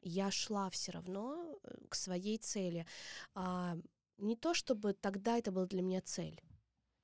[0.01, 2.87] я шла все равно э, к своей цели.
[3.35, 3.77] А,
[4.17, 6.41] не то чтобы тогда это была для меня цель.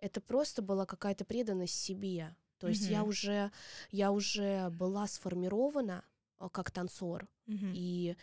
[0.04, 2.36] Это просто была какая-то преданность себе.
[2.58, 3.10] То есть я Мгм.
[3.10, 3.52] уже,
[3.90, 6.04] я уже была сформирована
[6.40, 7.72] а, как танцор, Мгм.
[7.74, 8.18] и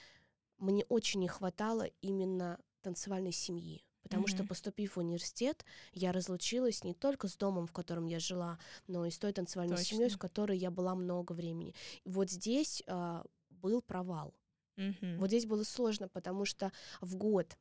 [0.59, 3.83] мне очень не хватало именно танцевальной семьи.
[4.03, 4.49] Потому что, Мгм.
[4.49, 5.65] поступив в университет,
[5.95, 9.83] я разлучилась не только с домом, в котором я жила, но и с той танцевальной
[9.83, 10.29] семьей, с Точно.
[10.29, 11.75] которой я была много времени.
[12.05, 14.35] И вот здесь а, был провал.
[14.77, 15.17] Мгм.
[15.19, 17.57] Вот здесь было сложно, потому что в год,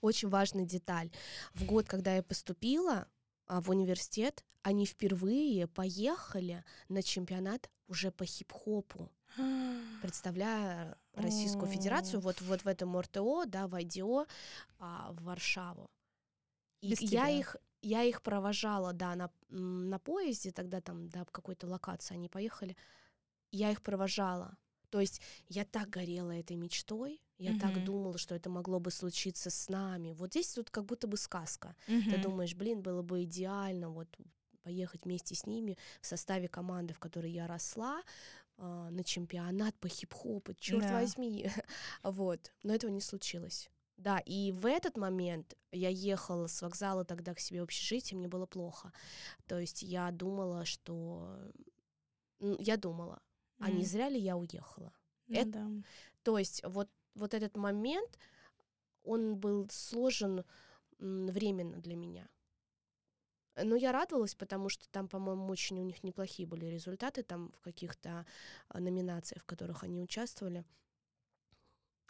[0.00, 1.10] очень важная деталь,
[1.54, 3.08] в год, когда я поступила
[3.60, 9.10] в университет, они впервые поехали на чемпионат уже по хип-хопу
[10.02, 14.26] представляя Российскую Федерацию вот, вот в этом РТО, да, в IDO,
[14.78, 15.90] а, в Варшаву.
[16.80, 17.28] И Без я тебя.
[17.28, 22.28] их, я их провожала, да, на, на поезде, тогда там, да, в какой-то локации они
[22.28, 22.76] поехали.
[23.50, 24.56] Я их провожала.
[24.90, 27.84] То есть я так горела этой мечтой, я так Мгм.
[27.84, 30.12] думала, что это могло бы случиться с нами.
[30.12, 31.74] Вот здесь тут как будто бы сказка.
[31.86, 32.20] Ты Мгм.
[32.22, 34.08] думаешь, блин, было бы идеально вот
[34.62, 38.02] поехать вместе с ними в составе команды, в которой я росла,
[38.58, 40.92] а, на чемпионат по хип-хопу, черт Да.
[41.00, 41.46] возьми.
[42.04, 42.52] вот.
[42.62, 43.68] Но этого не случилось.
[43.96, 48.28] Да, и в этот момент я ехала с вокзала тогда к себе в общежитие, мне
[48.28, 48.92] было плохо.
[49.46, 51.36] То есть я думала, что...
[52.58, 53.20] Я думала,
[53.58, 54.92] а не зря ли я уехала?
[55.28, 55.68] Ну это- да.
[56.22, 58.18] То есть вот, вот этот момент,
[59.02, 60.44] он был сложен
[60.98, 62.28] временно для меня.
[63.56, 67.60] Но я радовалась, потому что там, по-моему, очень у них неплохие были результаты там в
[67.60, 68.24] каких-то
[68.68, 70.64] а, номинациях, в которых они участвовали.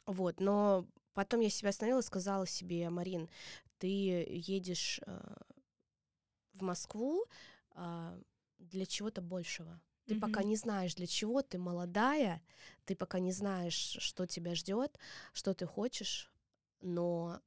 [0.06, 3.28] Вот, но потом я себя остановила и сказала себе, Марин,
[3.78, 5.36] ты едешь а,
[6.52, 7.24] в Москву
[7.70, 8.16] а,
[8.58, 9.80] для чего-то большего.
[10.06, 12.42] Ты пока не знаешь, для чего ты молодая,
[12.84, 14.98] ты пока не знаешь, что тебя ждет,
[15.32, 16.32] что ты хочешь,
[16.80, 17.40] но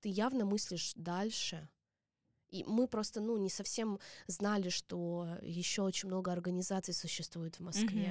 [0.00, 1.68] ты явно мыслишь дальше.
[2.48, 8.10] И мы просто, ну, не совсем знали, что еще очень много организаций существует в Москве.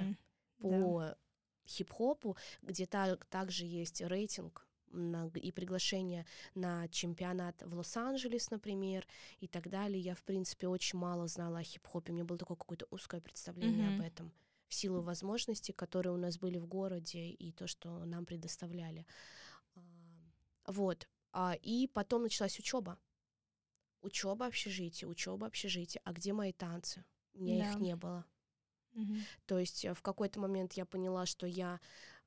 [0.59, 0.69] Да.
[0.69, 1.17] по
[1.65, 6.25] хип-хопу, где та- также есть рейтинг на- и приглашение
[6.55, 9.07] на чемпионат в Лос-Анджелес, например,
[9.39, 9.99] и так далее.
[10.01, 12.11] Я, в принципе, очень мало знала о хип-хопе.
[12.11, 13.99] У меня было такое какое-то узкое представление Мгм.
[13.99, 14.31] об этом
[14.67, 19.05] в силу возможностей, которые у нас были в городе, и то, что нам предоставляли.
[19.75, 19.79] А,
[20.71, 21.07] Вот.
[21.31, 22.97] А, и потом началась учеба.
[24.01, 26.01] Учеба общежитие, учеба общежитие.
[26.05, 27.03] А где мои танцы?
[27.33, 27.71] У меня да.
[27.71, 28.25] их не было.
[28.95, 29.15] Угу.
[29.45, 31.79] То есть э, в какой-то момент я поняла, что я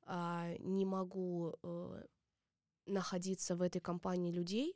[0.05, 2.03] а, не могу а,
[2.85, 4.75] находиться в этой компании людей,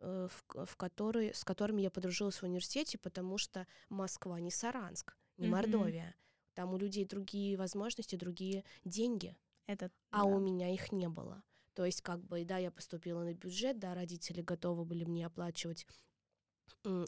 [0.00, 5.16] э, в, в которые, с которыми я подружилась в университете, потому что Москва не Саранск,
[5.36, 5.50] не mm-hmm.
[5.50, 6.14] Мордовия.
[6.54, 9.36] Там у людей другие возможности, другие деньги.
[9.66, 10.24] Это, а да.
[10.24, 11.42] у меня их не было.
[11.74, 15.86] То есть, как бы, да, я поступила на бюджет, да, родители готовы были мне оплачивать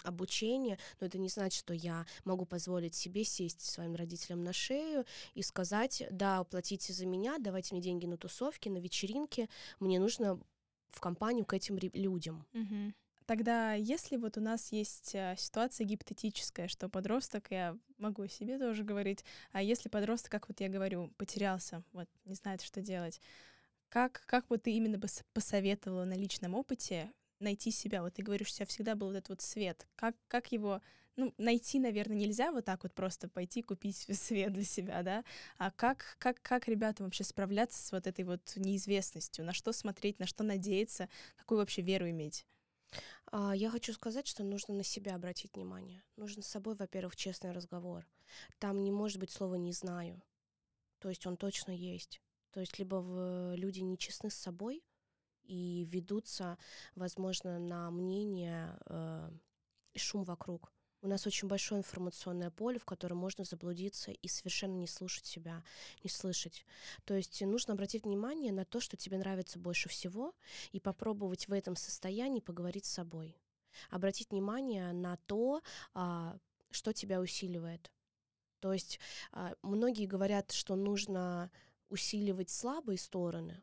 [0.04, 5.04] обучение, но это не значит, что я могу позволить себе сесть своим родителям на шею
[5.34, 9.48] и сказать, да, платите за меня, давайте мне деньги на тусовки, на вечеринки,
[9.80, 10.40] мне нужно
[10.90, 12.46] в компанию к этим людям.
[13.26, 18.84] Тогда, если вот у нас есть а, ситуация гипотетическая, что подросток, я могу себе тоже
[18.84, 23.20] говорить, а если подросток, как вот я говорю, потерялся, вот не знает, что делать,
[23.88, 28.02] как, как вот ты именно бы посоветовала на личном опыте найти себя?
[28.02, 29.86] Вот ты говоришь, у тебя всегда был этот вот свет.
[29.96, 30.80] Как, как его
[31.16, 35.24] ну, найти, наверное, нельзя вот так вот просто пойти купить свет для себя, да,
[35.56, 40.18] а как, как, как ребятам вообще справляться с вот этой вот неизвестностью, на что смотреть,
[40.18, 42.46] на что надеяться, какую вообще веру иметь?
[43.32, 46.02] А, я хочу сказать, что нужно на себя обратить внимание.
[46.16, 48.06] Нужно с собой, во-первых, честный разговор.
[48.58, 50.22] Там не может быть слова «не знаю».
[50.98, 52.20] То есть он точно есть.
[52.52, 54.82] То есть либо в, люди нечестны с собой,
[55.46, 56.58] и ведутся,
[56.94, 59.30] возможно, на мнение э,
[59.96, 60.72] шум вокруг.
[61.02, 65.62] У нас очень большое информационное поле, в котором можно заблудиться и совершенно не слушать себя,
[66.02, 66.64] не слышать.
[67.04, 70.34] То есть нужно обратить внимание на то, что тебе нравится больше всего,
[70.72, 73.36] и попробовать в этом состоянии поговорить с собой.
[73.90, 76.38] Обратить внимание на то, а,
[76.70, 77.92] что тебя усиливает.
[78.60, 78.98] То есть
[79.32, 81.50] а, многие говорят, что нужно
[81.88, 83.62] усиливать слабые стороны,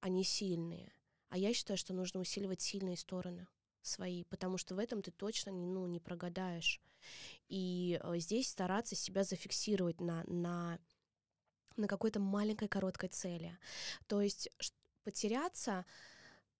[0.00, 0.92] а не сильные.
[1.32, 3.48] А я считаю, что нужно усиливать сильные стороны
[3.80, 6.78] свои, потому что в этом ты точно ну, не прогадаешь.
[7.48, 10.78] И э, здесь стараться себя зафиксировать на, на,
[11.78, 13.58] на какой-то маленькой короткой цели.
[14.08, 14.50] То есть
[15.04, 15.86] потеряться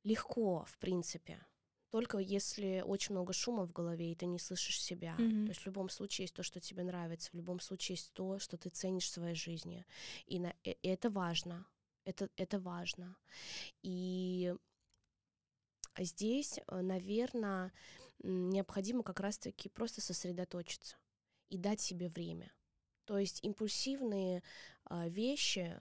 [0.04, 1.44] легко, в принципе,
[1.90, 5.14] только если очень много шума в голове, и ты не слышишь себя.
[5.18, 5.44] Mm-hmm.
[5.44, 8.38] То есть в любом случае есть то, что тебе нравится, в любом случае есть то,
[8.38, 9.85] что ты ценишь в своей жизни.
[10.24, 11.66] И, на, и это важно.
[12.04, 13.16] Это, это важно.
[13.82, 14.54] И
[15.98, 17.72] здесь, э, наверное,
[18.22, 20.96] необходимо как раз-таки просто сосредоточиться
[21.48, 22.52] и дать себе время.
[23.04, 24.42] То есть импульсивные
[24.84, 25.78] а, вещи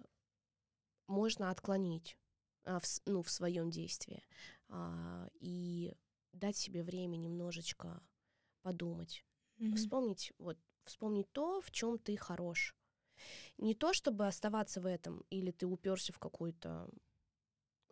[1.07, 2.17] можно отклонить
[2.65, 4.23] а, в, ну, в своем действии
[4.69, 5.93] а, и
[6.33, 8.01] дать себе время немножечко
[8.63, 9.23] подумать,
[9.59, 9.75] mm-hmm.
[9.75, 12.75] вспомнить вот вспомнить то, в чем ты хорош,
[13.57, 16.89] не то, чтобы оставаться в этом, или ты уперся в какую-то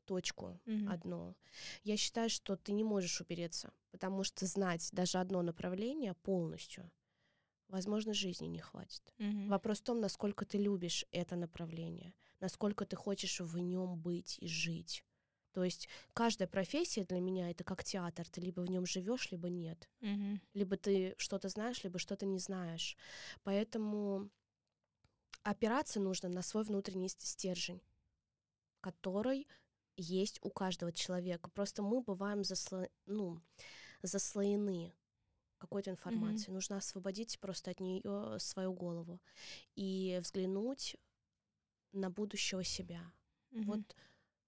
[0.05, 0.93] точку mm-hmm.
[0.93, 1.35] одну.
[1.83, 6.91] Я считаю, что ты не можешь упереться, потому что знать даже одно направление полностью,
[7.67, 9.13] возможно, жизни не хватит.
[9.19, 9.47] Mm-hmm.
[9.49, 14.47] Вопрос в том, насколько ты любишь это направление, насколько ты хочешь в нем быть и
[14.47, 15.05] жить.
[15.51, 18.27] То есть каждая профессия для меня это как театр.
[18.29, 19.89] Ты либо в нем живешь, либо нет.
[20.01, 20.39] Mm-hmm.
[20.53, 22.97] Либо ты что-то знаешь, либо что-то не знаешь.
[23.43, 24.29] Поэтому
[25.43, 27.82] опираться нужно на свой внутренний стержень,
[28.82, 29.47] который
[29.95, 31.49] есть у каждого человека.
[31.49, 32.88] Просто мы бываем засло...
[33.06, 33.41] ну,
[34.02, 34.93] заслоены
[35.58, 36.49] какой-то информацией.
[36.49, 36.54] Mm-hmm.
[36.54, 39.19] Нужно освободить просто от нее свою голову
[39.75, 40.95] и взглянуть
[41.91, 43.12] на будущего себя.
[43.52, 43.63] Mm-hmm.
[43.65, 43.95] Вот,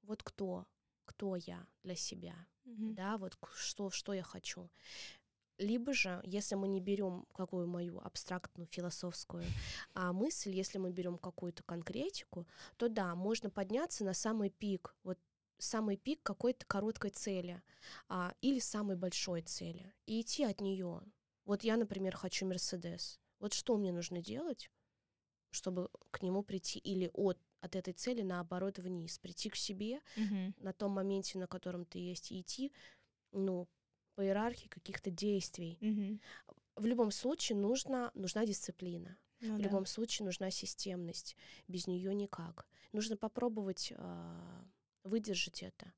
[0.04, 0.66] вот кто,
[1.06, 2.94] кто я для себя, mm-hmm.
[2.94, 4.70] да, вот что, что я хочу.
[5.62, 9.44] Либо же, если мы не берем какую мою абстрактную философскую
[9.94, 12.48] а, мысль, если мы берем какую-то конкретику,
[12.78, 15.20] то да, можно подняться на самый пик, вот
[15.60, 17.62] самый пик какой-то короткой цели
[18.10, 21.02] а, или самой большой цели и идти от нее.
[21.46, 23.20] Вот я, например, хочу Мерседес.
[23.40, 24.72] Вот что мне нужно делать,
[25.52, 30.54] чтобы к нему прийти или от от этой цели наоборот вниз, прийти к себе mm-hmm.
[30.58, 32.74] на том моменте, на котором ты есть, и идти,
[33.32, 33.68] ну,
[34.16, 35.78] по иерархии каких-то действий.
[35.82, 36.20] Mm-hmm.
[36.76, 39.18] В любом случае нужна, нужна дисциплина.
[39.42, 39.64] Ну, в да.
[39.64, 41.36] любом случае нужна системность.
[41.68, 42.68] Без нее никак.
[42.92, 44.64] Нужно попробовать э,
[45.04, 45.94] выдержать это,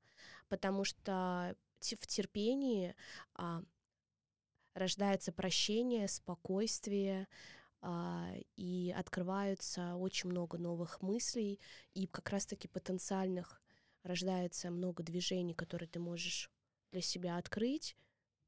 [0.47, 2.95] потому что в терпении
[3.37, 3.63] э,
[4.73, 7.27] рождается прощение, спокойствие,
[7.81, 11.59] э, и открываются очень много новых мыслей,
[11.93, 13.61] и как раз-таки потенциальных
[14.03, 16.49] рождается много движений, которые ты можешь
[16.91, 17.97] для себя открыть,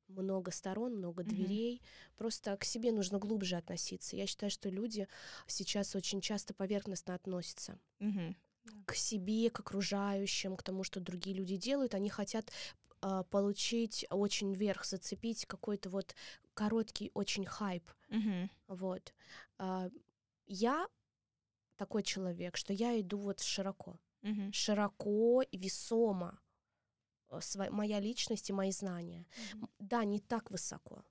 [0.07, 1.75] много сторон, много дверей.
[1.75, 2.17] Mm-hmm.
[2.17, 4.15] Просто к себе нужно глубже относиться.
[4.15, 5.07] Я считаю, что люди
[5.47, 7.79] сейчас очень часто поверхностно относятся.
[7.99, 8.35] Mm-hmm.
[8.85, 11.93] К себе, к окружающим, к тому, что другие люди делают.
[11.93, 12.51] Они хотят
[13.01, 16.15] э, получить очень вверх, зацепить какой-то вот
[16.53, 17.83] короткий очень хайп.
[18.09, 18.49] Мгм.
[18.67, 19.13] Вот.
[19.57, 19.89] А,
[20.47, 20.87] я
[21.75, 23.99] такой человек, что я иду вот широко.
[24.21, 24.51] Мгм.
[24.51, 26.39] Широко и весомо.
[27.35, 29.25] Э, сва- моя личность и мои знания.
[29.53, 31.03] М, Да, не так высоко,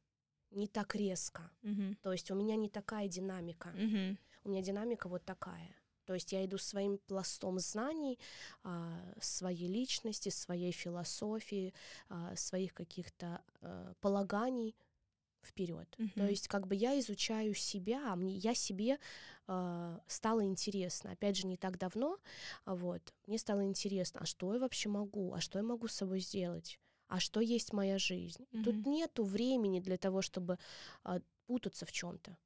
[0.51, 1.51] не так резко.
[1.63, 1.97] Мгм.
[2.03, 3.69] То есть у меня не такая динамика.
[3.71, 4.19] Мгм.
[4.45, 5.75] У меня динамика вот такая.
[6.07, 8.19] То есть я иду своим пластом знаний,
[8.63, 11.73] а, своей личности, своей философии,
[12.09, 14.75] а, своих каких-то а, полаганий
[15.47, 15.89] вперед.
[15.91, 16.29] То Мгм.
[16.29, 18.99] есть как бы я изучаю себя, а мне я себе
[19.47, 21.13] а, стало интересно.
[21.13, 22.19] Опять же, не так давно,
[22.65, 25.95] а вот мне стало интересно, а что я вообще могу, а что я могу с
[25.95, 26.79] собой сделать,
[27.09, 28.47] а что есть моя жизнь.
[28.51, 30.59] И Тут нету времени для того, чтобы
[31.03, 32.37] а, путаться в чем-то.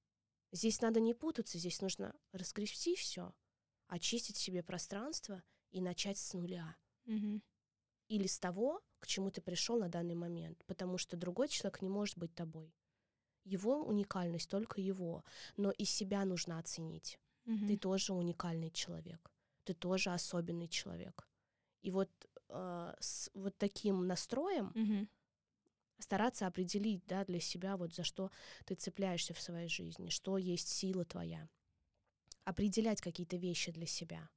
[0.52, 3.32] Здесь надо не путаться, здесь нужно раскрести все,
[3.86, 6.76] очистить себе пространство и начать с нуля.
[7.04, 7.42] Мгм.
[8.08, 10.64] Или с того, к чему ты пришел на данный момент.
[10.66, 12.74] Потому что другой человек не может быть тобой.
[13.52, 15.24] Его уникальность только его.
[15.56, 17.18] Но и себя нужно оценить.
[17.46, 17.66] Мгм.
[17.66, 19.32] Ты тоже уникальный человек.
[19.64, 21.28] Ты тоже особенный человек.
[21.82, 22.10] И вот
[22.48, 25.08] э, с вот таким настроем Мгм.
[25.98, 28.30] стараться определить да, для себя, вот за что
[28.66, 31.48] ты цепляешься в своей жизни, что есть сила твоя.
[32.44, 34.28] Определять какие-то вещи для себя.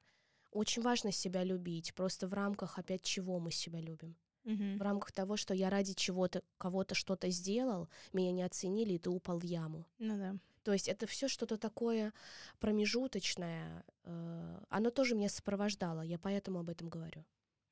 [0.51, 4.15] Очень важно себя любить, просто в рамках опять чего мы себя любим.
[4.43, 4.77] Мгм.
[4.77, 9.09] В рамках того, что я ради чего-то, кого-то что-то сделал, меня не оценили, и ты
[9.09, 9.85] упал в яму.
[9.99, 10.35] Ну да.
[10.63, 12.13] То есть это все что-то такое
[12.59, 13.83] промежуточное.
[14.03, 17.23] э, Оно тоже меня сопровождало, я поэтому об этом говорю.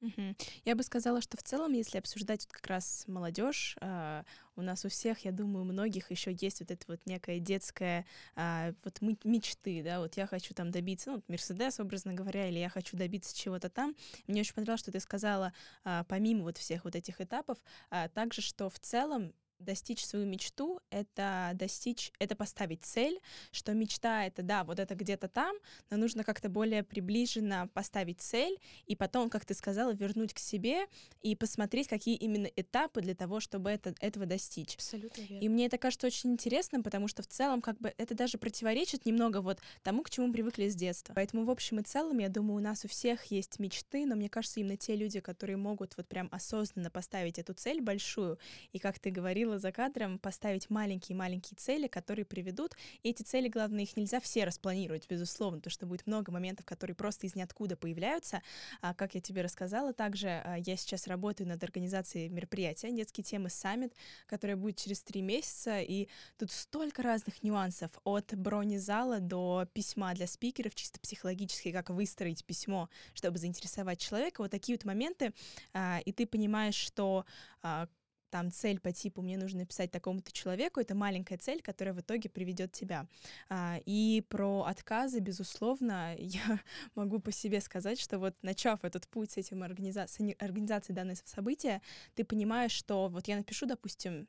[0.02, 0.36] Мгм.
[0.64, 4.24] Я бы сказала, что в целом, если обсуждать вот как раз молодежь, а,
[4.56, 8.06] у нас у всех, я думаю, у многих еще есть вот это вот некая детская
[8.36, 12.70] а, вот мечты, да, вот я хочу там добиться, ну, Мерседес, образно говоря, или я
[12.70, 13.94] хочу добиться чего-то там.
[14.28, 15.52] Мне очень понравилось, что ты сказала,
[15.84, 17.58] а, помимо вот всех вот этих этапов,
[17.90, 23.20] а, также, что в целом достичь свою мечту— это достичь, это поставить цель,
[23.52, 25.56] что мечта— это, да, вот это где-то там,
[25.90, 30.86] но нужно как-то более приближенно поставить цель, и потом, как ты сказала, вернуть к себе
[31.22, 34.76] и посмотреть, какие именно этапы для того, чтобы это, этого достичь.
[34.76, 35.44] Абсолютно верно.
[35.44, 39.06] И мне это кажется очень интересным, потому что в целом как бы это даже противоречит
[39.06, 41.14] немного вот тому, к чему мы привыкли с детства.
[41.14, 44.30] Поэтому в общем и целом, я думаю, у нас у всех есть мечты, но мне
[44.30, 48.38] кажется, именно те люди, которые могут вот прям осознанно поставить эту цель большую,
[48.72, 52.76] и, как ты говорила за кадром, поставить маленькие-маленькие цели, которые приведут.
[53.04, 56.96] И эти цели, главное, их нельзя все распланировать, безусловно, потому что будет много моментов, которые
[56.96, 58.42] просто из ниоткуда появляются.
[58.82, 63.50] А, как я тебе рассказала, также а, я сейчас работаю над организацией мероприятия «Детские темы
[63.50, 63.94] саммит»,
[64.28, 70.28] которое будет через три месяца, и тут столько разных нюансов, от бронезала до письма для
[70.28, 75.34] спикеров, чисто психологически, как выстроить письмо, чтобы заинтересовать человека, вот такие вот моменты,
[75.74, 77.26] а, и ты понимаешь, что
[77.62, 77.88] а,
[78.30, 82.30] там цель по типу «мне нужно написать такому-то человеку»— это маленькая цель, которая в итоге
[82.30, 83.08] приведет тебя.
[83.50, 86.60] А, И про отказы, безусловно, я
[86.96, 91.82] могу по себе сказать, что вот начав этот путь с этим организацией, организацией данного события,
[92.16, 94.28] ты понимаешь, что вот я напишу, допустим,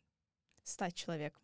[0.65, 1.39] 100 человек,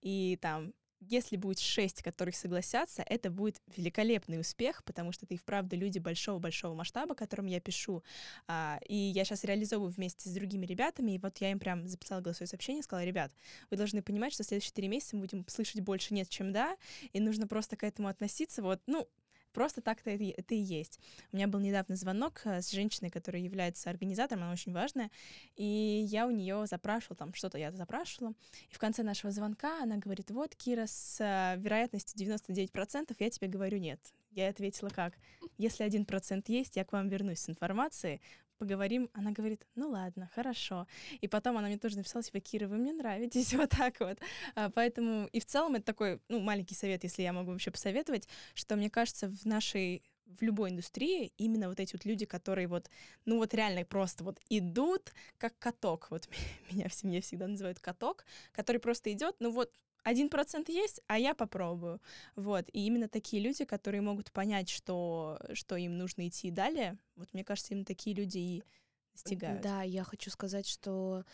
[0.00, 0.72] и там
[1.08, 5.98] если будет шесть, которых согласятся, это будет великолепный успех, потому что это и вправду люди
[5.98, 8.02] большого-большого масштаба, которым я пишу.
[8.46, 12.20] А, и я сейчас реализовываю вместе с другими ребятами, и вот я им прям записала
[12.20, 13.32] голосовое сообщение, сказала, ребят,
[13.70, 16.76] вы должны понимать, что следующие три месяца мы будем слышать больше нет, чем да,
[17.12, 19.08] и нужно просто к этому относиться вот, ну,
[19.52, 20.98] Просто так-то это, это и есть.
[21.32, 25.10] У меня был недавно звонок э, с женщиной, которая является организатором, она очень важная,
[25.56, 28.34] и я у нее запрашивала, там что-то я запрашивала,
[28.70, 33.48] и в конце нашего звонка она говорит, вот, Кира, с э, вероятностью 99% я тебе
[33.48, 34.00] говорю нет.
[34.30, 35.14] Я ответила как?
[35.58, 38.20] Если 1% есть, я к вам вернусь с информацией,
[38.62, 39.10] поговорим.
[39.12, 40.86] Она говорит, ну ладно, хорошо.
[41.20, 44.18] И потом она мне тоже написала, типа, Кира, вы мне нравитесь, вот так вот.
[44.54, 48.28] А, Поэтому и в целом это такой, ну, маленький совет, если я могу вообще посоветовать,
[48.54, 52.88] что, мне кажется, в нашей в любой индустрии именно вот эти вот люди, которые вот,
[53.26, 56.06] ну вот реально просто вот идут как каток.
[56.10, 56.28] Вот
[56.70, 59.72] меня в семье всегда называют каток, который просто идет, ну вот
[60.02, 62.00] один процент есть, а я попробую.
[62.36, 62.68] Вот.
[62.72, 67.44] И именно такие люди, которые могут понять, что, что им нужно идти далее, вот мне
[67.44, 68.64] кажется, именно такие люди и
[69.12, 69.62] достигают.
[69.62, 71.24] Да, я хочу сказать, что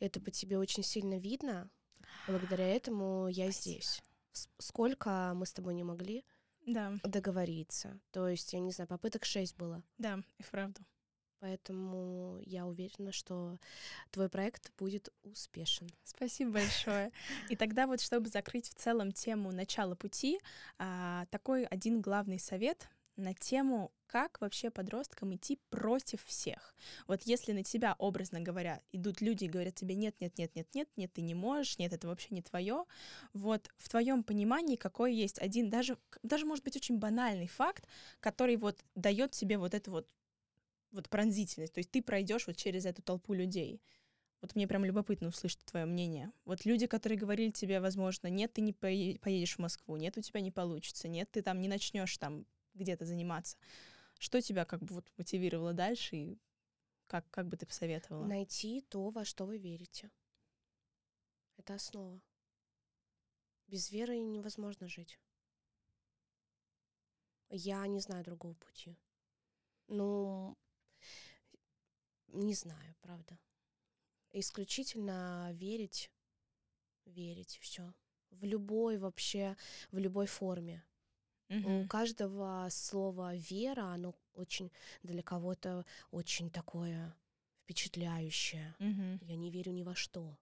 [0.00, 1.68] это по тебе очень сильно видно.
[2.26, 3.76] Благодаря этому я Спасибо.
[3.76, 4.02] здесь.
[4.58, 6.24] Сколько мы с тобой не могли
[6.66, 8.00] Да, договориться.
[8.10, 9.82] То есть, я не знаю, попыток шесть было.
[9.98, 10.80] да, и вправду.
[11.44, 13.58] Поэтому я уверена, что
[14.10, 15.90] твой проект будет успешен.
[16.02, 17.12] Спасибо большое.
[17.50, 20.40] И тогда вот, чтобы закрыть в целом тему начала пути,
[20.78, 26.74] а, такой один главный совет, на тему, как вообще подросткам идти против всех.
[27.06, 30.68] Вот если на тебя, образно говоря, идут люди и говорят тебе нет, нет, нет, нет,
[30.72, 32.86] нет, нет, ты не можешь, нет, это вообще не твое.
[33.34, 37.86] Вот в твоем понимании какой есть один, даже, даже может быть очень банальный факт,
[38.20, 40.08] который вот дает тебе вот эту вот
[40.94, 41.74] вот пронзительность.
[41.74, 43.82] То есть ты пройдешь вот через эту толпу людей.
[44.40, 46.30] Вот мне прям любопытно услышать твое мнение.
[46.44, 50.40] Вот люди, которые говорили тебе, возможно, нет, ты не поедешь в Москву, нет, у тебя
[50.40, 53.56] не получится, нет, ты там не начнешь там где-то заниматься.
[54.18, 56.38] Что тебя как бы вот мотивировало дальше и
[57.06, 58.24] как, как бы ты посоветовала?
[58.26, 60.10] Найти то, во что вы верите.
[61.56, 62.20] Это основа.
[63.66, 65.18] Без веры невозможно жить.
[67.48, 68.96] Я не знаю другого пути.
[69.88, 70.56] Ну,
[72.34, 73.38] не знаю, правда.
[74.32, 76.10] Исключительно верить,
[77.06, 77.92] верить, все.
[78.30, 79.56] В любой вообще,
[79.92, 80.82] в любой форме.
[81.84, 84.70] У каждого слова вера, оно очень
[85.02, 87.14] для кого-то очень такое
[87.62, 88.74] впечатляющее.
[89.22, 90.36] Я не верю ни во что.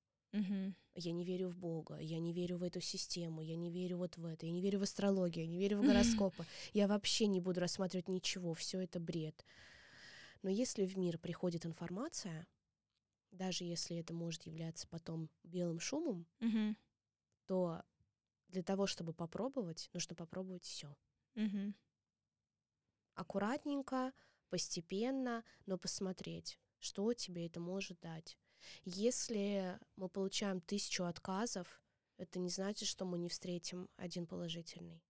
[0.94, 4.16] Я не верю в Бога, я не верю в эту систему, я не верю вот
[4.16, 6.44] в это, я не верю в астрологию, я не верю в гороскопы.
[6.72, 9.44] Я вообще не буду рассматривать ничего, все это бред.
[10.42, 12.46] Но если в мир приходит информация,
[13.30, 16.26] даже если это может являться потом белым шумом,
[17.46, 17.82] то
[18.48, 20.94] для того, чтобы попробовать, нужно попробовать все.
[21.34, 21.74] Угу.
[23.14, 24.12] Аккуратненько,
[24.50, 28.38] постепенно, но посмотреть, что тебе это может дать.
[28.84, 31.82] Если мы получаем тысячу отказов,
[32.16, 35.02] это не значит, что мы не встретим один положительный.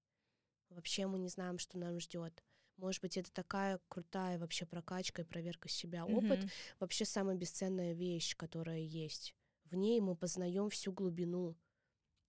[0.70, 2.43] Вообще мы не знаем, что нам ждет.
[2.77, 6.01] Может быть, это такая крутая вообще прокачка и проверка себя.
[6.01, 6.16] Mm-hmm.
[6.16, 6.51] Опыт
[6.81, 9.35] вообще самая бесценная вещь, которая есть.
[9.64, 11.57] В ней мы познаем всю глубину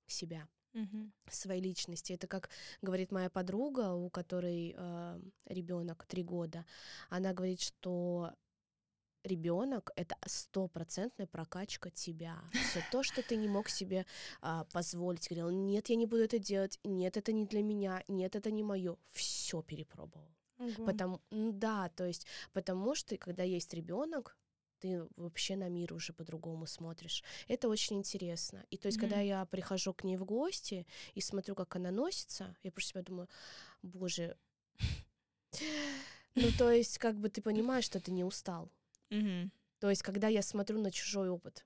[0.08, 1.12] себя угу.
[1.30, 2.14] своей личности.
[2.14, 2.50] Это как
[2.82, 6.66] говорит моя подруга, у которой э, ребенок три года.
[7.10, 8.34] Она говорит, что
[9.24, 12.40] ребенок это стопроцентная прокачка тебя.
[12.52, 14.06] Все то, что ты не мог себе
[14.42, 18.36] а, позволить, говорил, нет, я не буду это делать, нет, это не для меня, нет,
[18.36, 18.98] это не мое.
[19.12, 20.28] Все перепробовал.
[20.60, 20.86] Угу.
[20.86, 24.38] Потому, да, то есть, потому что когда есть ребенок,
[24.80, 27.24] ты вообще на мир уже по-другому смотришь.
[27.48, 28.66] Это очень интересно.
[28.70, 29.02] И то есть, mm-hmm.
[29.02, 33.02] когда я прихожу к ней в гости и смотрю, как она носится, я просто себя
[33.02, 33.30] думаю,
[33.82, 34.36] боже,
[36.36, 38.70] ну то есть, как бы ты понимаешь, что ты не устал.
[39.14, 39.50] Mm-hmm.
[39.80, 41.66] То есть, когда я смотрю на чужой опыт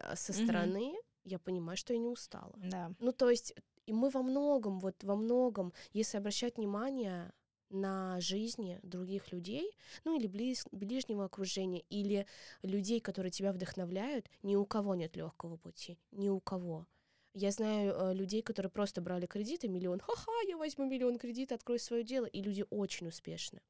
[0.00, 1.04] а, со стороны, mm-hmm.
[1.24, 2.54] я понимаю, что я не устала.
[2.56, 2.92] Да.
[2.98, 3.54] Ну то есть,
[3.86, 7.32] и мы во многом, вот во многом, если обращать внимание
[7.70, 12.26] на жизни других людей, ну или близ, ближнего окружения, или
[12.62, 16.86] людей, которые тебя вдохновляют, ни у кого нет легкого пути, ни у кого.
[17.32, 21.78] Я знаю э, людей, которые просто брали кредиты, миллион, ха-ха, я возьму миллион кредита, открою
[21.78, 23.60] свое дело, и люди очень успешны.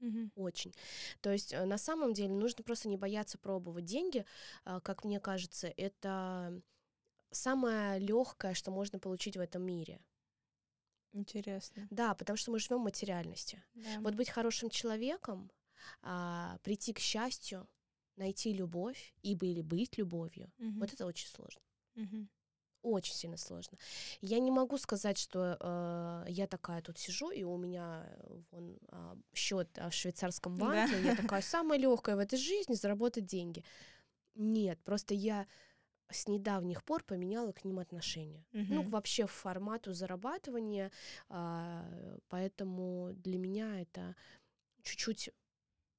[0.00, 0.30] Mm-hmm.
[0.36, 0.74] Очень.
[1.20, 4.24] То есть э, на самом деле нужно просто не бояться пробовать деньги,
[4.64, 6.60] э, как мне кажется, это
[7.30, 10.00] самое легкое, что можно получить в этом мире.
[11.12, 11.88] Интересно.
[11.90, 13.62] Да, потому что мы живем в материальности.
[13.74, 14.00] Да.
[14.00, 15.50] Вот быть хорошим человеком,
[16.02, 17.66] а, прийти к счастью,
[18.16, 20.80] найти любовь, ибо или быть любовью, угу.
[20.80, 21.62] вот это очень сложно.
[21.96, 22.28] Угу.
[22.86, 23.78] Очень сильно сложно.
[24.20, 28.06] Я не могу сказать, что э, я такая тут сижу, и у меня
[28.52, 31.10] вон э, счет в швейцарском банке, да.
[31.10, 33.64] я такая самая легкая в этой жизни заработать деньги.
[34.36, 35.46] Нет, просто я
[36.10, 38.44] с недавних пор поменяла к ним отношение.
[38.52, 38.66] Mm-hmm.
[38.68, 40.92] Ну, вообще в формату зарабатывания,
[41.28, 41.84] а,
[42.28, 44.14] поэтому для меня это
[44.82, 45.30] чуть-чуть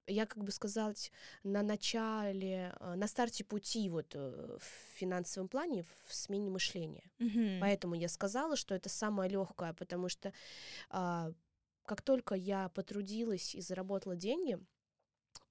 [0.07, 1.11] я как бы сказать
[1.43, 7.11] на начале, а, на старте пути вот э, в финансовом плане, в смене мышления.
[7.19, 7.59] Mm-hmm.
[7.59, 10.33] Поэтому я сказала, что это самое легкое, потому что
[10.89, 11.31] а,
[11.85, 14.59] как только я потрудилась и заработала деньги,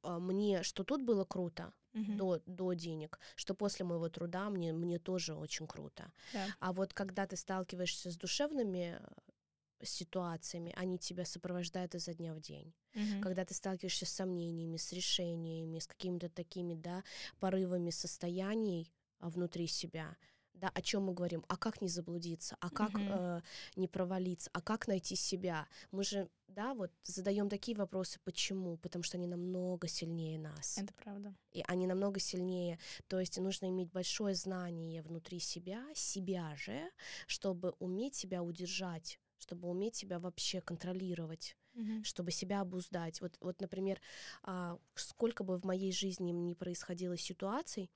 [0.02, 2.12] а, мне что тут было круто, угу.
[2.12, 6.12] до, до денег, что после моего труда мне, мне тоже очень круто.
[6.32, 6.46] Да.
[6.61, 12.40] А вот когда ты сталкиваешься с душевными э, ситуациями, они тебя сопровождают изо дня в
[12.40, 12.74] день.
[12.97, 13.22] Угу.
[13.22, 17.05] Когда ты сталкиваешься с сомнениями, с решениями, с какими-то такими, да,
[17.38, 18.90] порывами состояний
[19.20, 20.16] а, внутри себя,
[20.55, 23.38] да, о чем мы говорим, а как не заблудиться, а как mm-hmm.
[23.38, 23.42] э,
[23.76, 25.68] не провалиться, а как найти себя.
[25.90, 28.78] Мы же, да, вот задаем такие вопросы, почему?
[28.78, 30.78] Потому что они намного сильнее нас.
[30.78, 31.34] Это правда.
[31.53, 32.78] И они намного сильнее.
[33.07, 36.90] То есть нужно иметь большое знание внутри себя, себя же,
[37.26, 42.04] чтобы уметь себя удержать, чтобы уметь себя вообще контролировать mm-hmm.
[42.04, 43.20] чтобы себя обуздать.
[43.20, 44.00] Вот, вот, например,
[44.42, 47.90] а, сколько бы в моей жизни ни происходило ситуаций,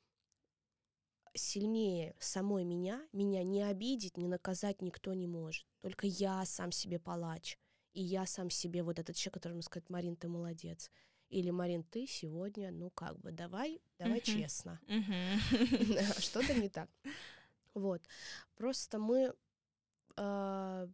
[1.34, 5.66] сильнее самой меня, меня не обидеть, не наказать никто не может.
[5.80, 7.58] Только я сам себе палач.
[7.92, 10.90] И я сам себе вот этот человек, который сказать, Марин, ты молодец.
[11.28, 14.40] Или Марин, ты сегодня, ну как бы, давай, давай uh-huh.
[14.40, 14.80] честно.
[14.88, 16.20] Uh-huh.
[16.20, 16.88] Что-то не так.
[17.74, 18.02] Вот.
[18.56, 19.32] Просто мы
[20.16, 20.88] э,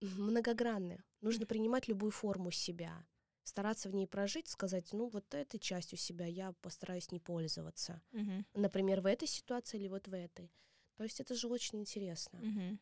[0.00, 1.02] многогранны.
[1.24, 3.06] Нужно принимать любую форму себя
[3.44, 8.02] стараться в ней прожить, сказать, ну вот этой частью себя я постараюсь не пользоваться.
[8.12, 8.44] Угу.
[8.54, 10.52] Например, в этой ситуации или вот в этой.
[10.96, 12.40] То есть это же очень интересно.
[12.40, 12.78] Угу.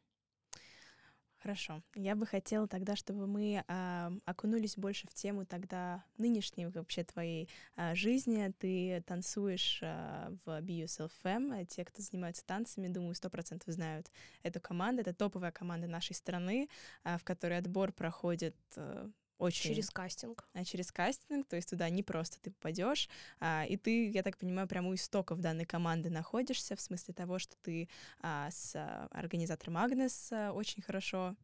[1.43, 1.83] Хорошо.
[1.97, 7.49] Я бы хотела тогда, чтобы мы э, окунулись больше в тему тогда нынешней вообще твоей
[7.75, 8.53] э, жизни.
[8.61, 11.67] Ты танцуешь э, в Be Yourself Fam.
[11.67, 14.09] Те, кто занимается танцами, думаю, сто процентов знают
[14.45, 15.01] эту команду.
[15.03, 16.69] Это топовая команда нашей страны,
[17.03, 19.09] э, в которой отбор проходит э,
[19.43, 19.71] очень...
[19.71, 20.45] Через кастинг.
[20.55, 23.09] А, через кастинг, то есть туда не просто ты попадешь,
[23.41, 27.39] а, и ты, я так понимаю, прямо у истоков данной команды находишься, в смысле того,
[27.41, 27.89] что ты
[28.21, 31.35] а, с а, организатором Агнес а, очень хорошо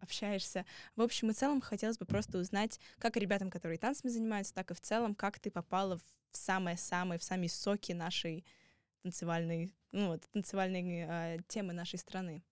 [0.00, 0.64] общаешься.
[0.94, 4.74] В общем и целом, хотелось бы просто узнать, как ребятам, которые танцами занимаются, так и
[4.74, 8.44] в целом, как ты попала в самые-самые, в самые соки нашей
[9.02, 12.44] танцевальной, ну вот, танцевальной э, темы нашей страны.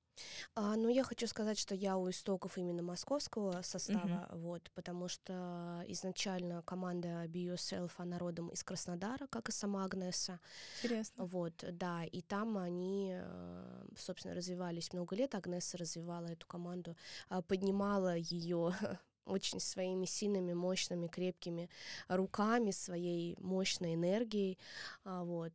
[0.55, 4.39] А, ну, я хочу сказать, что я у истоков именно московского состава, угу.
[4.39, 10.41] вот, потому что изначально команда Be Yourself, она родом из Краснодара, как и сама Агнеса.
[10.83, 11.25] Интересно.
[11.25, 16.97] Вот, да, и там они, э, собственно, развивались много лет, Агнеса развивала эту команду,
[17.29, 18.73] а, поднимала ее
[19.27, 21.69] очень своими сильными, мощными, крепкими
[22.09, 24.59] руками, своей мощной энергией,
[25.05, 25.53] а, вот.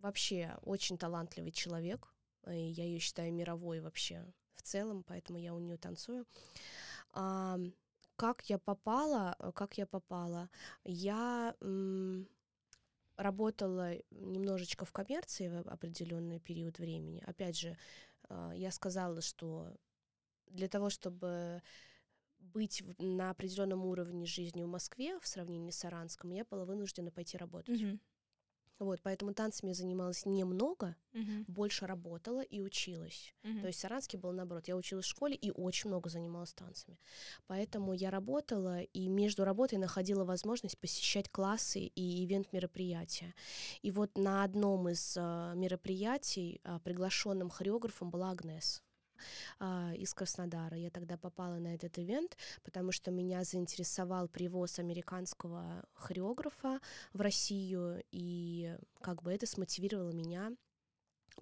[0.00, 2.13] Вообще очень талантливый человек,
[2.46, 4.24] я ее считаю мировой вообще
[4.54, 6.26] в целом, поэтому я у нее танцую.
[7.12, 7.58] А,
[8.16, 10.48] как я попала, э, как я попала,
[10.84, 12.28] я м,
[13.16, 17.22] работала немножечко в коммерции в определенный период времени.
[17.26, 17.76] Опять же,
[18.28, 19.76] э, я сказала, что
[20.46, 21.62] для того, чтобы
[22.38, 27.38] быть на определенном уровне жизни в Москве в сравнении с Саранском, я была вынуждена пойти
[27.38, 27.80] работать.
[27.80, 27.98] Mm-hmm.
[28.78, 31.44] Вот, поэтому танцами я занималась немного, uh-huh.
[31.46, 33.32] больше работала и училась.
[33.42, 33.60] Uh-huh.
[33.60, 34.66] То есть Саранский был наоборот.
[34.66, 36.98] Я училась в школе и очень много занималась танцами.
[37.46, 43.34] Поэтому я работала и между работой находила возможность посещать классы и ивент-мероприятия.
[43.82, 48.82] И вот на одном из uh, мероприятий uh, приглашенным хореографом была Агнес
[49.60, 50.76] из Краснодара.
[50.76, 56.80] Я тогда попала на этот ивент, потому что меня заинтересовал привоз американского хореографа
[57.12, 60.52] в Россию, и как бы это смотивировало меня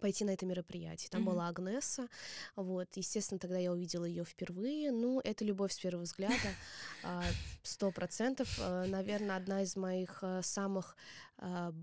[0.01, 1.11] пойти на это мероприятие.
[1.11, 1.25] Там mm-hmm.
[1.25, 2.09] была Агнеса,
[2.57, 4.91] вот, естественно, тогда я увидела ее впервые.
[4.91, 6.35] Ну, это любовь с первого взгляда,
[7.03, 7.23] а,
[7.63, 8.49] сто процентов.
[8.61, 10.97] А, Наверное, одна из моих а, самых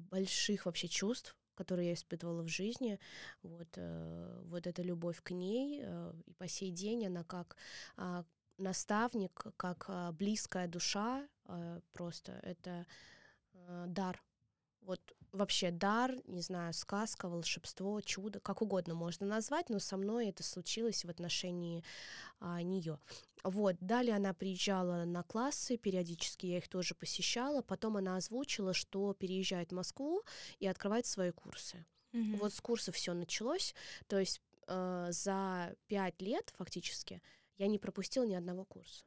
[0.09, 2.99] больших вообще чувств которую я испытывала в жизни,
[3.43, 7.57] вот, э, вот эта любовь к ней, э, и по сей день она как
[7.97, 8.23] э,
[8.57, 12.85] наставник, как э, близкая душа, э, просто это
[13.87, 14.23] дар.
[14.81, 20.29] Вот вообще дар, не знаю, сказка, волшебство, чудо, как угодно можно назвать, но со мной
[20.29, 21.83] это случилось в отношении
[22.39, 22.99] а, нее.
[23.43, 29.13] Вот, далее она приезжала на классы, периодически я их тоже посещала, потом она озвучила, что
[29.13, 30.23] переезжает в Москву
[30.59, 31.85] и открывает свои курсы.
[32.13, 32.37] Mm-hmm.
[32.37, 33.75] Вот с курса все началось,
[34.07, 37.21] то есть э, за пять лет фактически
[37.57, 39.03] я не пропустила ни одного курса.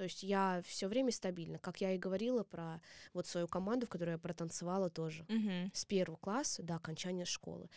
[0.00, 2.80] То есть я все время стабильно, как я и говорила про
[3.12, 5.72] вот свою команду, в которой я протанцевала тоже mm-hmm.
[5.74, 7.68] с первого класса до окончания школы.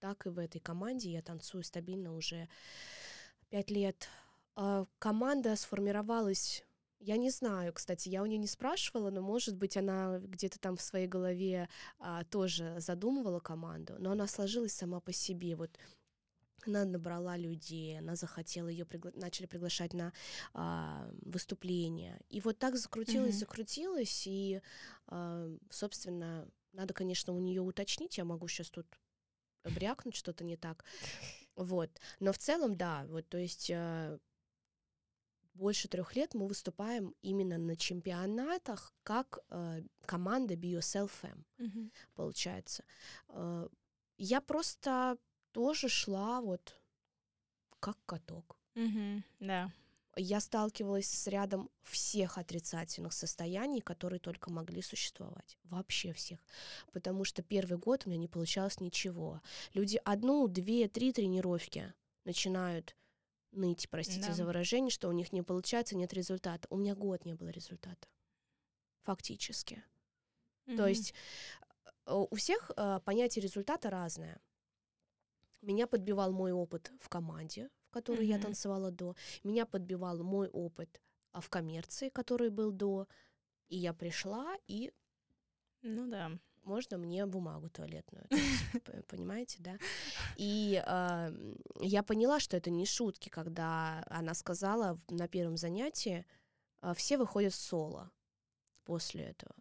[0.00, 2.48] Так и в этой команде я танцую стабильно уже
[3.50, 4.08] пять лет.
[4.56, 6.64] А команда сформировалась
[6.98, 10.76] я не знаю, кстати, я у нее не спрашивала, но, может быть, она где-то там
[10.76, 11.68] в своей голове
[11.98, 15.56] а, тоже задумывала команду, но она сложилась сама по себе.
[15.56, 15.70] Вот
[16.66, 19.12] она набрала людей, она захотела ее пригла...
[19.14, 20.12] начали приглашать на
[20.54, 22.20] а, выступления.
[22.28, 23.38] И вот так закрутилось, mm-hmm.
[23.38, 24.60] закрутилось, и,
[25.06, 28.18] а, собственно, надо, конечно, у нее уточнить.
[28.18, 28.86] Я могу сейчас тут
[29.64, 30.84] брякнуть что-то не так.
[31.56, 31.90] Вот.
[32.20, 34.18] Но в целом, да, вот, то есть а,
[35.54, 41.92] больше трех лет мы выступаем именно на чемпионатах как э, команда Be Yourself M, mm-hmm.
[42.14, 42.84] получается.
[43.28, 43.68] Э,
[44.16, 45.18] я просто
[45.52, 46.78] тоже шла вот
[47.80, 48.56] как каток.
[48.74, 49.72] Угу, да.
[50.16, 55.56] Я сталкивалась с рядом всех отрицательных состояний, которые только могли существовать.
[55.64, 56.40] Вообще всех.
[56.92, 59.40] Потому что первый год у меня не получалось ничего.
[59.72, 61.94] Люди одну, две, три тренировки
[62.24, 62.96] начинают
[63.52, 64.34] ныть, простите да.
[64.34, 66.66] за выражение, что у них не получается, нет результата.
[66.70, 68.08] У меня год не было результата.
[69.02, 69.82] Фактически.
[70.66, 70.76] Mm-hmm.
[70.76, 71.14] То есть
[72.06, 74.40] э, у всех э, понятие результата разное.
[75.62, 78.38] Меня подбивал мой опыт в команде, в которой mm-hmm.
[78.38, 79.14] я танцевала до.
[79.44, 81.00] Меня подбивал мой опыт
[81.32, 83.06] в коммерции, который был до,
[83.68, 84.92] и я пришла, и...
[85.82, 86.32] Ну да.
[86.62, 88.26] Можно мне бумагу туалетную,
[89.08, 89.78] понимаете, да?
[90.36, 96.26] И э, я поняла, что это не шутки, когда она сказала на первом занятии,
[96.82, 98.10] э, все выходят соло
[98.84, 99.54] после этого.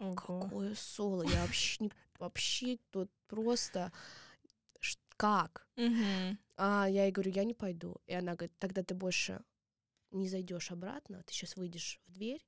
[0.00, 0.14] Ого.
[0.16, 1.22] Какое соло?
[1.22, 3.92] Я вообще, не, вообще тут просто
[5.14, 5.66] как?
[5.76, 6.36] Угу.
[6.56, 7.96] А я ей говорю, я не пойду.
[8.06, 9.42] И она говорит, тогда ты больше
[10.10, 12.46] не зайдешь обратно, ты сейчас выйдешь в дверь,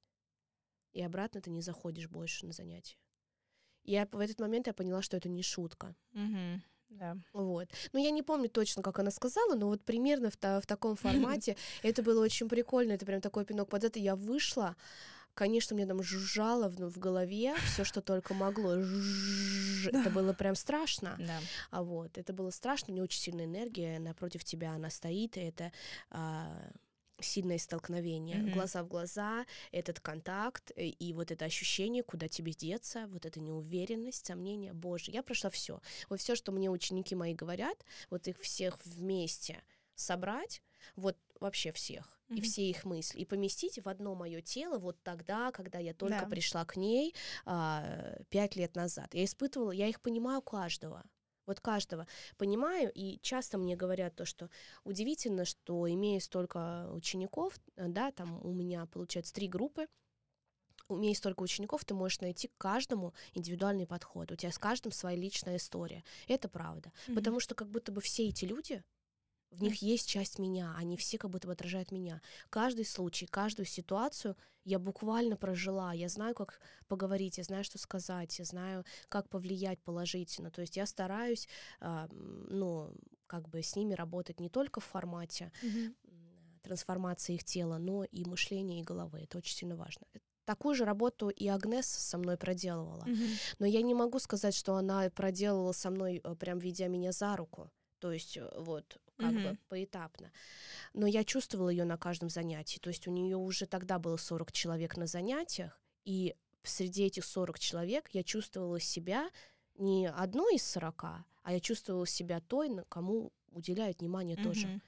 [0.92, 2.96] и обратно ты не заходишь больше на занятия.
[3.84, 5.94] И я в этот момент я поняла, что это не шутка.
[6.12, 6.62] Угу.
[6.90, 7.16] Да.
[7.32, 7.68] Вот.
[7.92, 11.56] Ну, я не помню точно, как она сказала, но вот примерно в, в таком формате.
[11.82, 12.92] Это было очень прикольно.
[12.92, 13.98] Это прям такой пинок под это.
[13.98, 14.76] Я вышла,
[15.34, 18.74] Конечно, мне там жужжало в, ну, в голове все, что только могло.
[18.74, 21.16] Это было прям страшно.
[21.18, 21.40] Да.
[21.70, 25.40] А вот, это было страшно, у нее очень сильная энергия, напротив тебя она стоит, и
[25.40, 25.72] это
[26.10, 26.70] а,
[27.20, 28.52] сильное столкновение, mm-hmm.
[28.52, 33.40] глаза в глаза, этот контакт и, и вот это ощущение, куда тебе деться, вот эта
[33.40, 35.80] неуверенность, сомнение, боже, я прошла все.
[36.08, 39.62] Вот все, что мне ученики мои говорят, вот их всех вместе
[39.94, 40.62] собрать,
[40.96, 42.36] вот вообще всех mm-hmm.
[42.36, 46.20] и все их мысли и поместить в одно мое тело вот тогда, когда я только
[46.20, 46.26] да.
[46.26, 47.14] пришла к ней
[47.44, 49.14] а, пять лет назад.
[49.14, 51.04] Я испытывала, я их понимаю каждого.
[51.46, 52.06] Вот каждого
[52.38, 54.48] понимаю, и часто мне говорят то, что
[54.84, 59.86] удивительно, что имея столько учеников, да, там у меня получается три группы,
[60.88, 64.32] имея столько учеников, ты можешь найти к каждому индивидуальный подход.
[64.32, 66.04] У тебя с каждым своя личная история.
[66.28, 66.92] Это правда.
[67.06, 67.14] Mm-hmm.
[67.14, 68.82] Потому что как будто бы все эти люди,
[69.54, 72.20] в них есть часть меня, они все как будто бы отражают меня.
[72.50, 75.92] Каждый случай, каждую ситуацию я буквально прожила.
[75.92, 80.50] Я знаю, как поговорить, я знаю, что сказать, я знаю, как повлиять положительно.
[80.50, 81.48] То есть я стараюсь,
[81.80, 82.92] э, ну,
[83.26, 85.94] как бы с ними работать не только в формате mm-hmm.
[86.62, 89.20] трансформации их тела, но и мышления, и головы.
[89.20, 90.06] Это очень сильно важно.
[90.44, 93.04] Такую же работу и Агнес со мной проделывала.
[93.04, 93.56] Mm-hmm.
[93.58, 97.36] Но я не могу сказать, что она проделывала со мной, э, прям ведя меня за
[97.36, 97.70] руку.
[97.98, 99.50] То есть э, вот как mm-hmm.
[99.52, 100.32] бы поэтапно.
[100.92, 102.78] Но я чувствовала ее на каждом занятии.
[102.78, 107.58] То есть у нее уже тогда было 40 человек на занятиях, и среди этих 40
[107.58, 109.30] человек я чувствовала себя
[109.76, 114.42] не одной из 40, а я чувствовала себя той, на кому уделяют внимание mm-hmm.
[114.42, 114.80] тоже.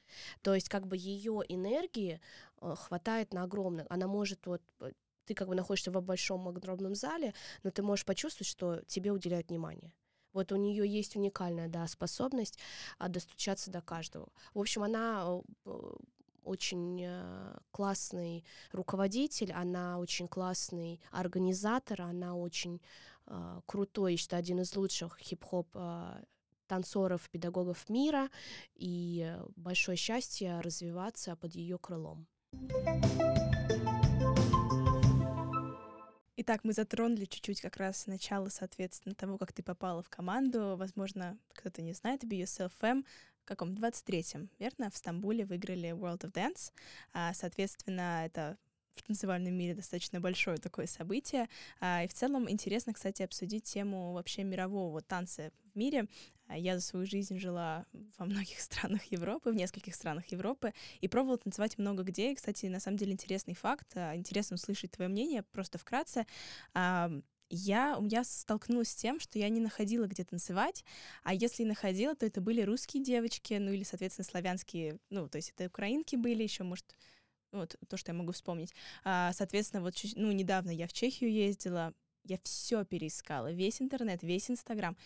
[0.43, 2.21] То есть как бы ее энергии
[2.61, 3.87] э, хватает на огромное.
[3.89, 4.93] Она может вот э,
[5.25, 9.49] ты как бы находишься в большом огромном зале, но ты можешь почувствовать, что тебе уделяют
[9.49, 9.93] внимание.
[10.37, 12.59] Вот у нее есть уникальная да, способность
[12.99, 14.29] а, достучаться до каждого.
[14.53, 15.41] В общем, она
[16.45, 22.83] очень э, классный руководитель, она очень классный организатор, она очень
[23.27, 26.23] э, крутой, я считаю, один из лучших хип-хоп э,
[26.67, 28.29] танцоров, педагогов мира,
[28.75, 32.27] и большое счастье развиваться под ее крылом.
[36.39, 40.77] Итак, мы затронули чуть-чуть как раз начало, соответственно, того, как ты попала в команду.
[40.77, 43.07] Возможно, кто-то не знает, BSLFM
[43.41, 46.73] в каком 23-м, верно, в Стамбуле выиграли World of Dance.
[47.15, 48.59] А, соответственно, это
[48.97, 51.49] в танцевальном мире достаточно большое такое событие.
[51.81, 56.07] А, и в целом интересно, кстати, обсудить тему вообще мирового танца в мире.
[56.47, 57.87] А, я за свою жизнь жила
[58.19, 62.33] во многих странах Европы, в нескольких странах Европы, и пробовала танцевать много где.
[62.33, 66.27] И, кстати, на самом деле интересный факт, а, интересно услышать твое мнение, просто вкратце
[67.49, 70.85] я, я столкнулась с тем, что я не находила, где танцевать,
[71.23, 75.37] а если и находила, то это были русские девочки, ну или, соответственно, славянские, ну, то
[75.37, 76.97] есть это украинки были еще, может,
[77.53, 78.75] вот то, что я могу вспомнить.
[79.05, 81.95] А, соответственно, вот ну, недавно я в Чехию ездила,
[82.25, 84.97] я все переискала, весь интернет, весь Инстаграм,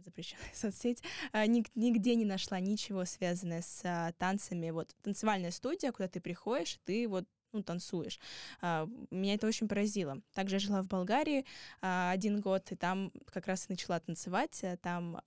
[0.00, 4.70] запрещенная соцсеть, а, нигде не нашла ничего связанное с а, танцами.
[4.70, 8.20] Вот танцевальная студия, куда ты приходишь, ты вот ну, танцуешь.
[8.60, 10.20] А, меня это очень поразило.
[10.34, 11.44] Также я жила в Болгарии
[11.80, 14.64] один год, и там как раз начала танцевать.
[14.82, 15.20] Там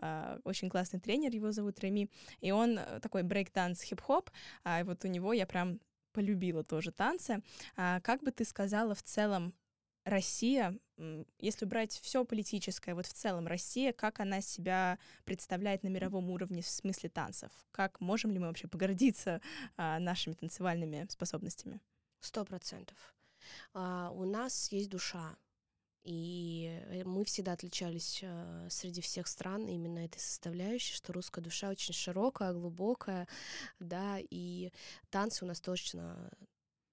[0.43, 2.09] очень классный тренер, его зовут Реми,
[2.39, 4.29] и он э, такой брейк-данс, хип-хоп,
[4.65, 5.79] и вот у него я прям
[6.13, 7.41] полюбила тоже танцы.
[7.75, 9.53] Как бы ты сказала в целом
[10.05, 10.77] Россия,
[11.39, 16.61] если брать все политическое, вот в целом Россия, как она себя представляет на мировом уровне
[16.61, 17.51] в смысле танцев?
[17.71, 19.41] Как можем ли мы вообще погордиться
[19.75, 21.81] а, нашими танцевальными способностями?
[22.19, 22.97] Сто процентов.
[23.73, 25.35] А, у нас есть душа,
[26.03, 31.93] и мы всегда отличались э, среди всех стран именно этой составляющей, что русская душа очень
[31.93, 33.25] широкая, глубокая,
[33.79, 34.73] да, и
[35.09, 36.29] танцы у нас точно,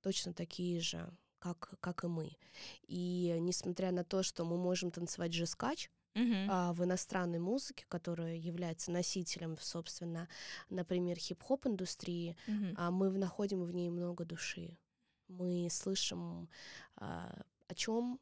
[0.01, 2.37] точно такие же, как, как и мы.
[2.87, 6.47] И несмотря на то, что мы можем танцевать жескач, Uh-huh.
[6.51, 10.29] А, в иностранной музыке, которая является носителем, собственно,
[10.69, 12.75] например, хип-хоп индустрии, uh-huh.
[12.77, 14.77] а мы находим в ней много души
[15.31, 16.49] мы слышим
[16.97, 18.21] а, о чем,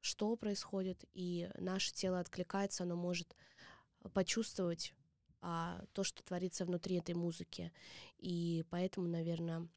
[0.00, 3.36] что происходит, и наше тело откликается, оно может
[4.12, 4.94] почувствовать
[5.40, 7.72] а, то, что творится внутри этой музыки.
[8.18, 9.68] И поэтому, наверное,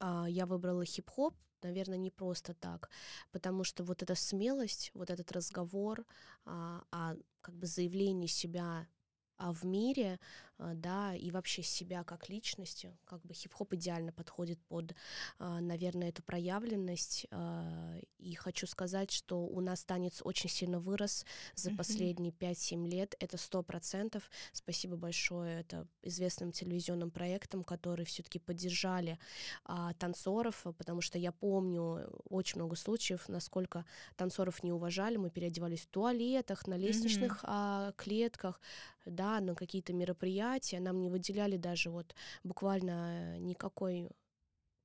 [0.00, 2.90] я выбрала хип-хоп, наверное, не просто так,
[3.32, 6.04] потому что вот эта смелость, вот этот разговор
[6.44, 8.86] а, о как бы заявлении себя
[9.38, 10.18] а в мире,
[10.55, 14.94] а, да, и вообще себя как личности, как бы хип-хоп идеально подходит под,
[15.38, 17.26] а, наверное, эту проявленность.
[17.30, 23.14] А, и хочу сказать, что у нас танец очень сильно вырос за последние 5-7 лет.
[23.20, 24.30] Это сто процентов.
[24.52, 29.18] Спасибо большое это известным телевизионным проектам, которые все-таки поддержали
[29.64, 33.84] а, танцоров, потому что я помню очень много случаев, насколько
[34.16, 35.16] танцоров не уважали.
[35.16, 38.60] Мы переодевались в туалетах, на лестничных а, клетках,
[39.04, 40.45] да, на какие-то мероприятия,
[40.80, 44.08] нам не выделяли даже вот буквально никакой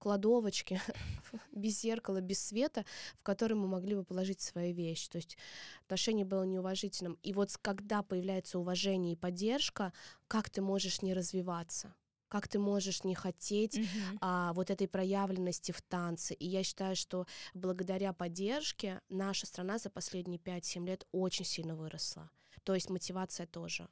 [0.02, 0.82] кладовочки
[1.52, 2.86] без зеркала, без света,
[3.20, 5.10] в который мы могли бы положить свои вещи.
[5.10, 5.38] То есть
[5.86, 7.18] отношение было неуважительным.
[7.22, 9.94] И вот когда появляется уважение и поддержка,
[10.28, 11.94] как ты можешь не развиваться?
[12.32, 14.18] как ты можешь не хотеть mm-hmm.
[14.22, 16.34] а, вот этой проявленности в танце.
[16.34, 22.32] И я считаю, что благодаря поддержке наша страна за последние 5-7 лет очень сильно выросла.
[22.64, 23.90] То есть мотивация тоже.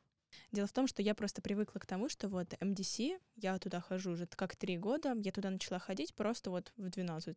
[0.51, 2.99] Дело в том, что я просто привыкла к тому, что вот МДС,
[3.35, 7.35] я туда хожу уже как три года, я туда начала ходить просто вот в 12-13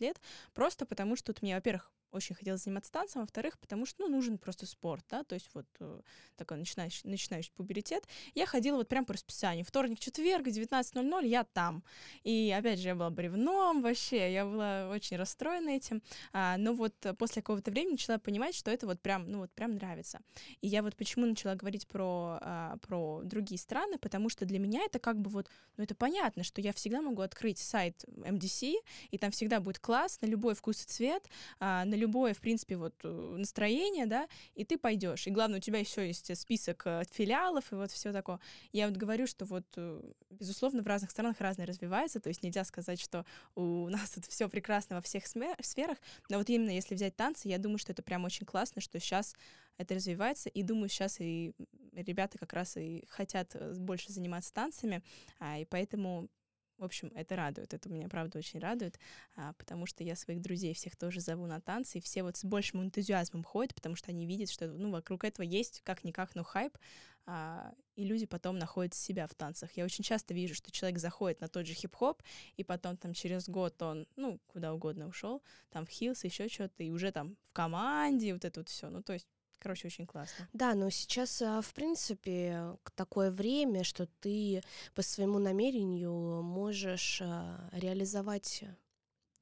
[0.00, 0.20] лет,
[0.54, 4.38] просто потому что тут мне, во-первых, очень хотела заниматься танцем, во-вторых, потому что, ну, нужен
[4.38, 6.00] просто спорт, да, то есть вот э,
[6.36, 8.04] такой начинающий, начинающий пуберитет.
[8.34, 9.64] Я ходила вот прям по расписанию.
[9.64, 11.82] Вторник, четверг, 19.00 я там.
[12.24, 16.02] И, опять же, я была бревном вообще, я была очень расстроена этим.
[16.32, 19.74] А, но вот после какого-то времени начала понимать, что это вот прям, ну, вот прям
[19.74, 20.20] нравится.
[20.60, 24.82] И я вот почему начала говорить про, а, про другие страны, потому что для меня
[24.84, 28.74] это как бы вот, ну, это понятно, что я всегда могу открыть сайт MDC,
[29.10, 31.28] и там всегда будет класс на любой вкус и цвет,
[31.60, 35.26] а, на любое, в принципе, вот э, настроение, да, и ты пойдешь.
[35.26, 38.40] И главное, у тебя еще есть список э, филиалов и вот все такое.
[38.72, 42.64] Я вот говорю, что вот, э, безусловно, в разных странах разное развивается, то есть нельзя
[42.64, 47.16] сказать, что у нас тут все прекрасно во всех сферах, но вот именно если взять
[47.16, 49.34] танцы, я думаю, что это прям очень классно, что сейчас
[49.76, 51.52] это развивается, и думаю, сейчас и
[51.92, 55.02] ребята как раз и хотят больше заниматься танцами,
[55.38, 56.28] а, и поэтому
[56.78, 58.98] в общем, это радует, это меня, правда, очень радует,
[59.36, 62.44] а, потому что я своих друзей всех тоже зову на танцы, и все вот с
[62.44, 66.78] большим энтузиазмом ходят, потому что они видят, что, ну, вокруг этого есть как-никак, но хайп,
[67.26, 69.72] а, и люди потом находят себя в танцах.
[69.76, 72.22] Я очень часто вижу, что человек заходит на тот же хип-хоп,
[72.56, 76.82] и потом там через год он, ну, куда угодно ушел, там в хилс, еще что-то,
[76.82, 78.88] и уже там в команде, вот это вот все.
[78.88, 79.28] Ну, то есть
[79.60, 80.48] Короче, очень классно.
[80.52, 84.62] Да, но сейчас, а, в принципе, такое время, что ты
[84.94, 88.62] по своему намерению можешь а, реализовать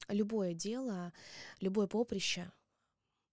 [0.07, 1.13] любое дело,
[1.59, 2.51] любое поприще,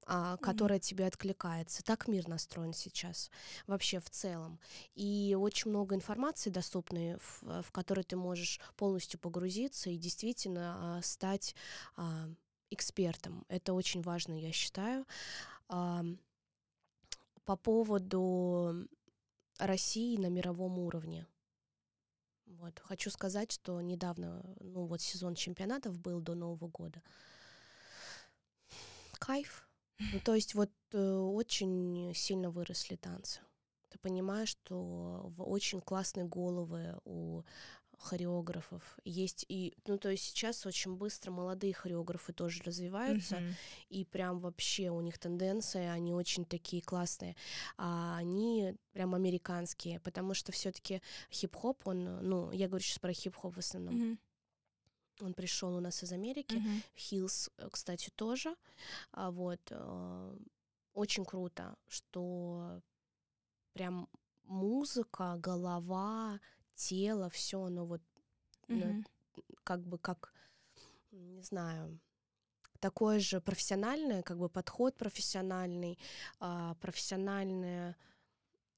[0.07, 0.83] а, которое mm-hmm.
[0.83, 1.83] тебе откликается.
[1.83, 3.31] Так мир настроен сейчас,
[3.67, 4.61] вообще в целом.
[4.95, 11.55] И очень много информации доступной, в, в которой ты можешь полностью погрузиться и действительно стать
[12.71, 13.47] экспертом.
[13.49, 15.07] Это очень важно, я считаю
[17.45, 18.89] по поводу
[19.59, 21.27] России на мировом уровне.
[22.47, 22.79] Вот.
[22.81, 27.03] Хочу сказать, что недавно, ну вот сезон чемпионатов был до Нового года.
[29.19, 29.69] Кайф.
[29.99, 33.41] Ну, то есть вот э, очень сильно выросли танцы.
[33.91, 37.43] Ты понимаешь, что очень классные головы у
[38.05, 38.99] хореографов.
[39.05, 43.55] Есть и, ну, то есть сейчас очень быстро молодые хореографы тоже развиваются, mm-hmm.
[43.89, 47.35] и прям вообще у них тенденции, они очень такие классные.
[47.77, 53.55] А они прям американские, потому что все-таки хип-хоп, он, ну, я говорю сейчас про хип-хоп
[53.55, 53.95] в основном.
[53.95, 54.19] Mm-hmm.
[55.21, 56.63] Он пришел у нас из Америки.
[56.97, 57.71] Хиллс, mm-hmm.
[57.71, 58.55] кстати, тоже.
[59.13, 60.37] А вот э,
[60.93, 62.81] очень круто, что
[63.73, 64.09] прям
[64.45, 66.41] музыка, голова,
[66.75, 68.03] тело, все оно вот
[68.69, 69.05] mm-hmm.
[69.65, 70.33] как бы как,
[71.11, 71.99] не знаю,
[72.81, 75.99] такое же профессиональное, как бы подход профессиональный,
[76.41, 77.97] а, профессиональное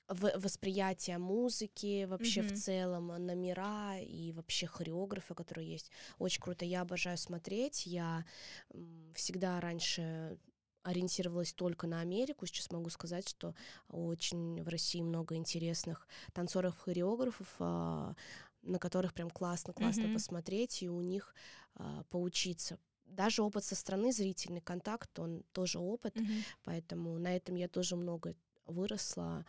[0.08, 2.54] восприятие музыки вообще mm-hmm.
[2.54, 5.90] в целом, номера и вообще хореографы, которые есть.
[6.18, 7.86] Очень круто, я обожаю смотреть.
[7.86, 8.24] Я
[9.14, 10.38] всегда раньше
[10.86, 12.46] ориентировалась только на Америку.
[12.46, 13.54] Сейчас могу сказать, что
[13.88, 18.14] очень в России много интересных танцоров-хореографов, а,
[18.62, 20.14] на которых прям классно-классно mm-hmm.
[20.14, 21.34] посмотреть и у них
[21.74, 22.78] а, поучиться.
[23.04, 26.44] Даже опыт со стороны, зрительный контакт, он тоже опыт, mm-hmm.
[26.64, 28.34] поэтому на этом я тоже много
[28.66, 29.44] выросла.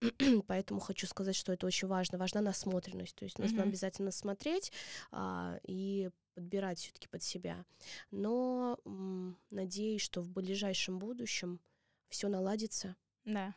[0.46, 2.18] Поэтому хочу сказать, что это очень важно.
[2.18, 3.14] Важна насмотренность.
[3.14, 3.68] То есть нужно mm-hmm.
[3.68, 4.72] обязательно смотреть
[5.10, 7.64] а, и подбирать все-таки под себя.
[8.10, 11.60] Но м, надеюсь, что в ближайшем будущем
[12.08, 12.96] все наладится.
[13.24, 13.54] Да.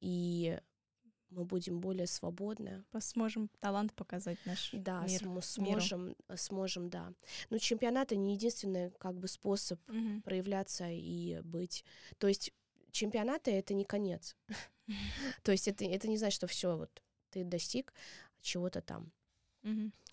[0.00, 0.60] И
[1.30, 2.84] мы будем более свободны.
[3.00, 6.16] Сможем талант показать наш да, мир, см- сможем, миру.
[6.36, 7.12] сможем, да.
[7.50, 10.22] Но чемпионат не единственный как бы способ Мгм.
[10.22, 11.84] проявляться и быть.
[12.18, 12.52] То есть
[12.90, 14.36] чемпионаты это не конец.
[15.42, 17.92] То есть это, это не значит, что все, вот ты достиг
[18.40, 19.12] чего-то там.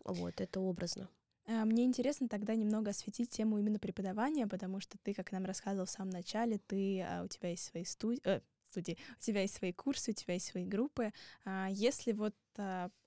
[0.03, 1.09] Вот, это образно.
[1.47, 5.85] А, Мне интересно тогда немного осветить тему именно преподавания, потому что ты, как нам рассказывал
[5.85, 8.21] в самом начале, ты, а, у тебя есть свои студии,
[8.65, 11.13] студии, у тебя есть свои курсы, у тебя есть свои группы.
[11.45, 12.35] А, Если вот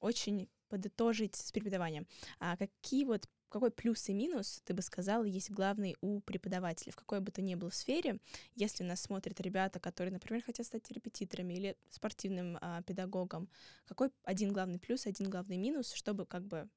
[0.00, 2.06] очень подытожить с преподаванием,
[2.38, 7.20] какие вот какой плюс и минус, ты бы сказала, есть главный у преподавателя, в какой
[7.20, 8.20] бы то ни было сфере,
[8.54, 13.48] если нас смотрят ребята, которые, например, хотят стать репетиторами или спортивным а, педагогом,
[13.86, 16.68] какой один главный плюс, один главный минус, чтобы как бы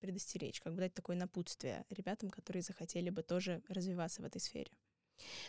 [0.00, 4.70] предостеречь, как бы дать такое напутствие ребятам, которые захотели бы тоже развиваться в этой сфере?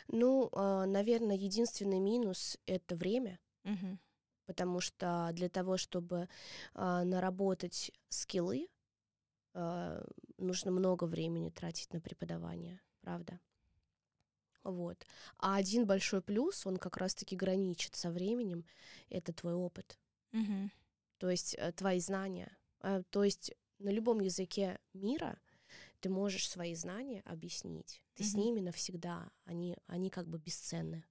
[0.08, 4.00] Ну, а, наверное, единственный минус— это время, Мгм.
[4.46, 6.28] потому что для того, чтобы
[6.74, 8.68] а, наработать скиллы,
[9.54, 10.04] а,
[10.38, 13.40] нужно много времени тратить на преподавание, правда?
[14.64, 15.06] Вот.
[15.38, 18.66] А один большой плюс, он как раз-таки граничит со временем,
[19.10, 19.98] это твой опыт.
[20.32, 20.72] Мгм.
[21.18, 22.58] то есть э, твои знания.
[22.82, 25.38] Э, То есть на любом языке мира
[26.00, 28.02] ты можешь свои знания объяснить.
[28.16, 28.42] Ты с Мгм.
[28.44, 29.30] ними навсегда.
[29.46, 31.04] Они, они как бы бесценны.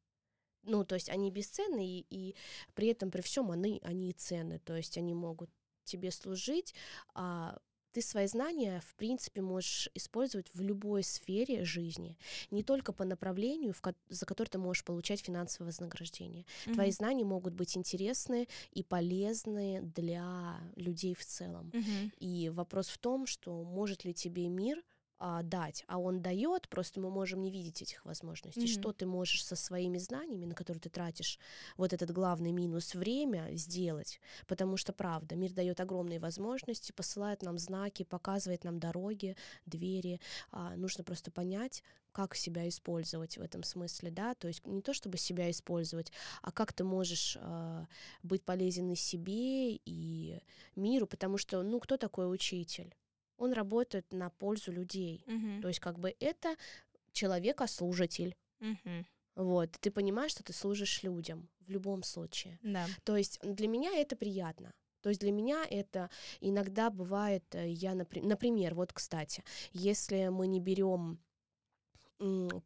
[0.62, 2.34] Ну, то есть они бесценны, и, и
[2.74, 4.58] при этом, при всем, они, они и ценны.
[4.58, 5.50] То есть они могут
[5.84, 6.74] тебе служить,
[7.14, 7.58] а
[7.92, 12.16] ты свои знания, в принципе, можешь использовать в любой сфере жизни,
[12.50, 16.44] не только по направлению, в ко- за которое ты можешь получать финансовое вознаграждение.
[16.64, 16.92] Твои Мгм.
[16.94, 21.70] знания могут быть интересны и полезны для людей в целом.
[21.74, 22.12] Мгм.
[22.18, 24.82] И вопрос в том, что может ли тебе мир
[25.22, 28.62] а, дать, а он дает, просто мы можем не видеть этих возможностей.
[28.62, 28.80] Мгм.
[28.80, 31.38] Что ты можешь со своими знаниями, на которые ты тратишь
[31.76, 34.18] вот этот главный минус время, сделать?
[34.46, 40.20] Потому что, правда, мир дает огромные возможности, посылает нам знаки, показывает нам дороги, двери.
[40.52, 44.94] А, нужно просто понять, как себя использовать в этом смысле, да, то есть не то
[44.94, 46.10] чтобы себя использовать,
[46.42, 47.86] а как ты можешь а,
[48.22, 50.40] быть полезен и себе, и
[50.76, 52.94] миру, потому что, ну, кто такой учитель?
[53.40, 55.62] Он работает на пользу людей, Мгм.
[55.62, 56.56] то есть как бы это
[57.12, 59.06] человека-служитель, Мгм.
[59.36, 62.58] вот, ты понимаешь, что ты служишь людям в любом случае.
[62.62, 62.86] Да.
[63.04, 64.72] То есть для меня это приятно.
[65.00, 66.10] То есть для меня это
[66.40, 71.18] иногда бывает, э, я, напри- например, вот, кстати, если мы не берем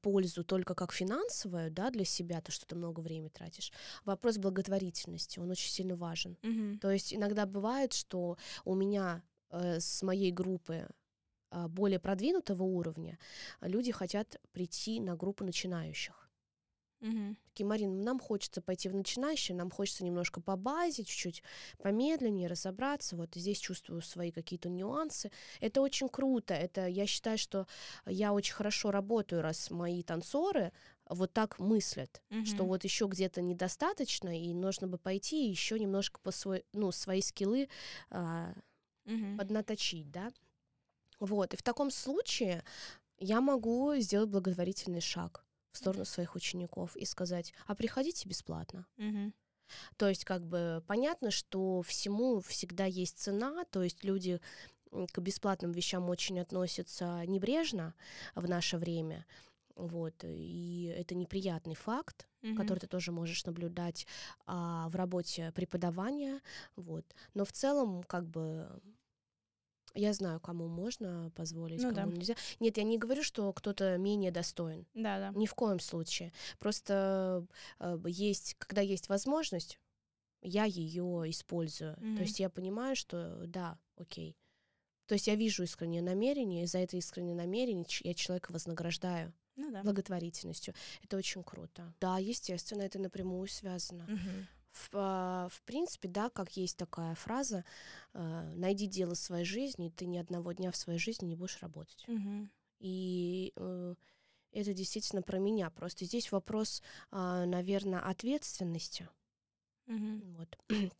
[0.03, 3.72] пользу только как финансовую, да, для себя, то, что ты много времени тратишь,
[4.05, 6.37] вопрос благотворительности, он очень сильно важен.
[6.43, 6.79] Мгм.
[6.81, 9.22] То есть иногда бывает, что у меня
[9.55, 10.89] э, с моей группы
[11.51, 13.19] а, более продвинутого уровня
[13.61, 16.29] люди хотят прийти на группу начинающих.
[17.01, 17.37] Мгм.
[17.45, 21.43] Такие, Марин, нам хочется пойти в начинающие, нам хочется немножко по базе, чуть-чуть
[21.79, 23.15] помедленнее разобраться.
[23.15, 25.31] Вот здесь чувствую свои какие-то нюансы.
[25.61, 26.55] Это очень круто.
[26.55, 27.69] Это я считаю, что
[28.07, 30.73] я очень хорошо работаю, раз мои танцоры
[31.09, 32.69] вот так мыслят, что Мгм.
[32.69, 37.69] вот еще где-то недостаточно, и нужно бы пойти еще немножко по свой, ну, свои скиллы
[38.11, 38.55] а,
[39.05, 39.37] Мгм.
[39.37, 40.33] поднаточить, да.
[41.21, 42.65] Вот, и в таком случае
[43.19, 48.87] я могу сделать благотворительный шаг в сторону своих учеников и сказать, а приходите бесплатно.
[48.97, 49.33] Мгм.
[49.97, 54.41] То есть как бы понятно, что всему всегда есть цена, то есть люди
[54.91, 57.95] к бесплатным вещам очень относятся небрежно
[58.35, 59.27] в наше время,
[59.77, 62.57] вот, и это неприятный факт, Мгм.
[62.57, 64.07] который ты тоже можешь наблюдать
[64.47, 66.41] а, в работе преподавания,
[66.77, 67.05] вот.
[67.35, 68.68] Но в целом, как бы,
[69.95, 72.16] я знаю, кому можно позволить, Ну кому да.
[72.16, 72.35] нельзя.
[72.61, 74.87] Нет, я не говорю, что кто-то менее достоин.
[74.95, 75.39] Да, да.
[75.39, 76.33] Ни в коем случае.
[76.59, 77.47] Просто
[77.79, 79.79] э, есть, когда есть возможность,
[80.43, 81.97] я ее использую.
[82.01, 82.16] Мгм.
[82.16, 84.37] То есть я понимаю, что да, окей.
[85.07, 89.71] То есть я вижу искреннее намерение, и за это искреннее намерение я человека вознаграждаю Ну
[89.71, 89.83] да.
[89.83, 90.75] благотворительностью.
[91.03, 91.95] Это очень круто.
[92.01, 94.05] Да, естественно, это напрямую связано.
[94.05, 94.47] Мгм.
[94.73, 97.65] В, а, в принципе, да, как есть такая фраза,
[98.13, 101.63] э, найди дело своей жизни, и ты ни одного дня в своей жизни не будешь
[101.63, 102.05] работать.
[102.09, 102.51] Мгм.
[102.81, 103.95] И э,
[104.51, 105.71] это действительно про меня.
[105.71, 109.09] Просто здесь вопрос, наверное, ответственности.
[109.87, 110.37] Мгм.
[110.37, 110.59] Вот.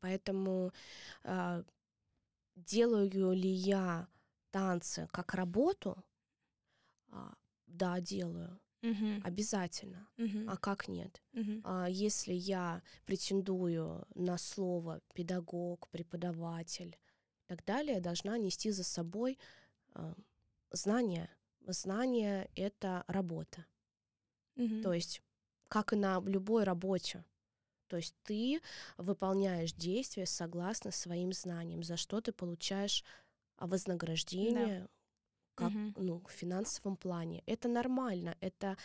[0.00, 0.72] Поэтому
[1.24, 1.62] а,
[2.56, 4.08] делаю ли я
[4.50, 6.02] танцы как работу?
[7.16, 7.34] А,
[7.66, 8.60] Да, делаю.
[8.82, 9.22] Мгм.
[9.24, 10.08] Обязательно.
[10.16, 10.48] Мгм.
[10.48, 11.22] А как нет?
[11.32, 11.60] Мгм.
[11.64, 16.96] А Если я претендую на слово педагог, преподаватель
[17.42, 19.38] и так далее, должна нести за собой
[19.94, 20.14] э,
[20.70, 21.28] знание,
[21.66, 23.66] знание это работа.
[24.56, 24.82] Мгм.
[24.82, 25.22] То есть,
[25.68, 27.24] как и на любой работе.
[27.88, 28.60] То есть ты
[28.98, 33.04] выполняешь действия согласно своим знаниям, за что ты получаешь
[33.58, 34.88] вознаграждение,
[35.56, 35.94] как, Мгм.
[35.96, 37.42] ну, в финансовом плане.
[37.46, 38.76] Это нормально, это,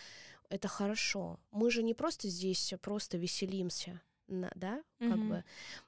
[0.50, 1.40] это хорошо.
[1.52, 5.30] Мы же не просто здесь просто веселимся, на- да, как Мгм.
[5.30, 5.46] бы,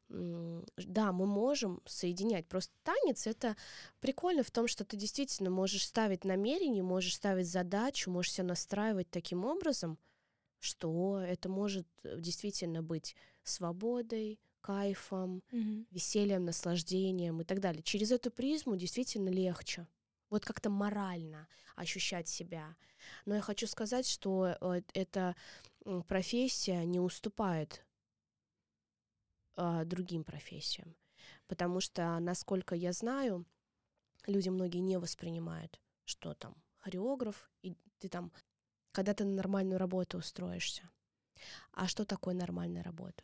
[0.09, 2.47] м, да, мы можем соединять.
[2.47, 3.55] Просто танец это
[4.01, 9.09] прикольно в том, что ты действительно можешь ставить намерение, можешь ставить задачу, можешь себя настраивать
[9.11, 9.97] таким образом,
[10.59, 15.86] что это может э, действительно быть свободой, кайфом, Мгм.
[15.91, 17.84] весельем, наслаждением и так далее.
[17.84, 19.88] Через эту призму действительно легче.
[20.34, 22.75] Вот как-то морально ощущать себя.
[23.25, 25.36] Но я хочу сказать, что э, эта
[26.07, 27.86] профессия не уступает
[29.55, 30.95] а, другим профессиям.
[31.47, 33.45] Потому что, насколько я знаю,
[34.25, 38.31] люди многие не воспринимают, что там хореограф, и ты там,
[38.91, 40.89] когда ты на нормальную работу устроишься.
[41.73, 43.23] А что такое нормальная работа?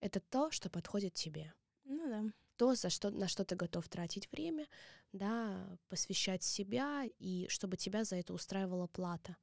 [0.00, 2.24] Это то, что подходит тебе Ну да.
[2.56, 4.66] то, за что, на что ты готов тратить время,
[5.12, 9.36] да, посвящать себя, и чтобы тебя за это устраивала плата.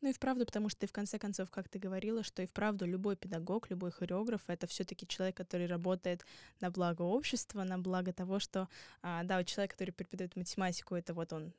[0.00, 2.86] Ну и вправду, потому что ты в конце концов, как ты говорила, что и вправду
[2.86, 6.24] любой педагог, любой хореограф— это все таки человек, который работает
[6.60, 8.68] на благо общества, на благо того, что,
[9.02, 11.52] а, да, вот человек, который преподает математику, это вот он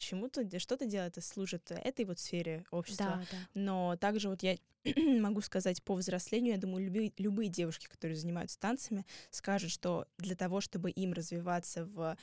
[0.00, 3.20] чему-то, что-то делает и служит этой вот сфере общества.
[3.20, 3.38] Да, да.
[3.54, 4.56] Но также вот я
[5.20, 10.34] могу сказать по взрослению, я думаю, любые, любые девушки, которые занимаются танцами, скажут, что для
[10.34, 12.16] того, чтобы им развиваться в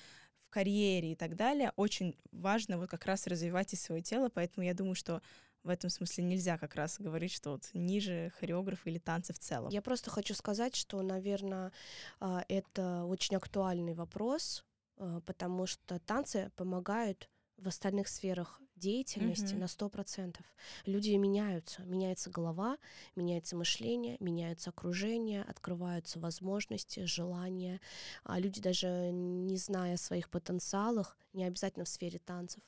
[0.48, 4.66] в карьере и так далее, очень важно вот как раз развивать и свое тело, поэтому
[4.66, 5.22] я думаю, что
[5.64, 9.70] в этом смысле нельзя как раз говорить, что вот ниже хореограф или танцы в целом.
[9.70, 11.74] Я просто хочу сказать, что, наверное,
[12.20, 14.64] это очень актуальный вопрос,
[14.98, 19.62] а, потому что танцы помогают в остальных сферах деятельности Мгм.
[19.62, 20.46] на 100%.
[20.86, 21.82] Люди меняются.
[21.84, 22.78] Меняется голова,
[23.16, 27.82] меняется мышление, меняется окружение, открываются возможности, желания.
[28.24, 32.62] А люди, даже не зная о своих потенциалах, не обязательно в сфере танцев,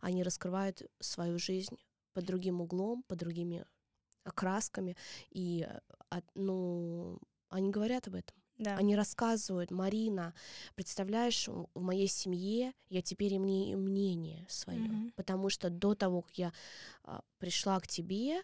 [0.00, 1.76] они раскрывают свою жизнь
[2.12, 3.64] под другим углом, под другими
[4.24, 4.96] окрасками.
[5.30, 5.66] И,
[6.10, 7.18] от- ну,
[7.48, 8.36] они говорят об этом.
[8.58, 8.76] Да.
[8.76, 10.32] Они рассказывают, Марина,
[10.76, 15.12] представляешь, в моей семье я теперь имею мнение свое, Мгм.
[15.16, 16.52] потому что до того, как я
[17.02, 18.42] а, пришла к тебе,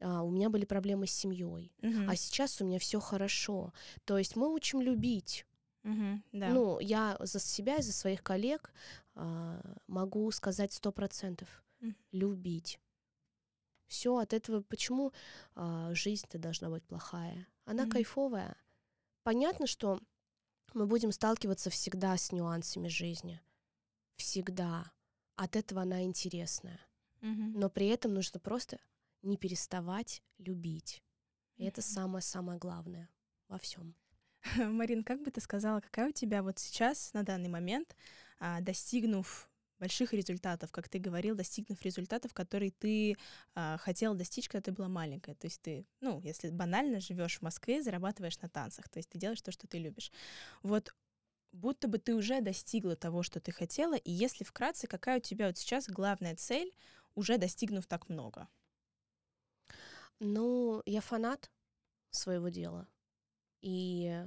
[0.00, 2.08] а, у меня были проблемы с семьей, Мгм.
[2.10, 3.72] а сейчас у меня все хорошо.
[4.04, 5.46] То есть мы учим любить.
[5.84, 6.24] Мгм.
[6.32, 6.48] Да.
[6.48, 8.72] Ну, я за себя и за своих коллег
[9.14, 11.96] а, могу сказать сто процентов Мгм.
[12.12, 12.80] любить.
[13.86, 14.62] Все от этого.
[14.62, 15.12] Почему
[15.54, 17.46] а, жизнь-то должна быть плохая?
[17.64, 17.92] Она Мгм.
[17.92, 18.56] кайфовая.
[19.22, 20.00] Понятно, что
[20.72, 23.40] мы будем сталкиваться всегда с нюансами жизни.
[24.16, 24.90] Всегда.
[25.36, 26.80] От этого она интересная.
[27.20, 28.78] Но при этом нужно просто
[29.22, 31.02] не переставать любить.
[31.56, 33.10] И это самое-самое главное
[33.48, 33.94] во всем.
[34.56, 37.94] Марин, как бы ты сказала, какая у тебя вот сейчас, на данный момент,
[38.38, 39.49] а, достигнув
[39.80, 43.16] больших результатов, как ты говорил, достигнув результатов, которые ты
[43.54, 45.34] а, хотела достичь, когда ты была маленькая.
[45.34, 49.18] То есть ты, ну, если банально живешь в Москве, зарабатываешь на танцах, то есть ты
[49.18, 50.12] делаешь то, что ты любишь.
[50.62, 50.94] Вот
[51.52, 55.46] будто бы ты уже достигла того, что ты хотела, и если вкратце, какая у тебя
[55.46, 56.72] вот сейчас главная цель,
[57.14, 58.48] уже достигнув так много?
[60.20, 61.50] Ну, я фанат
[62.10, 62.86] своего дела.
[63.62, 64.26] И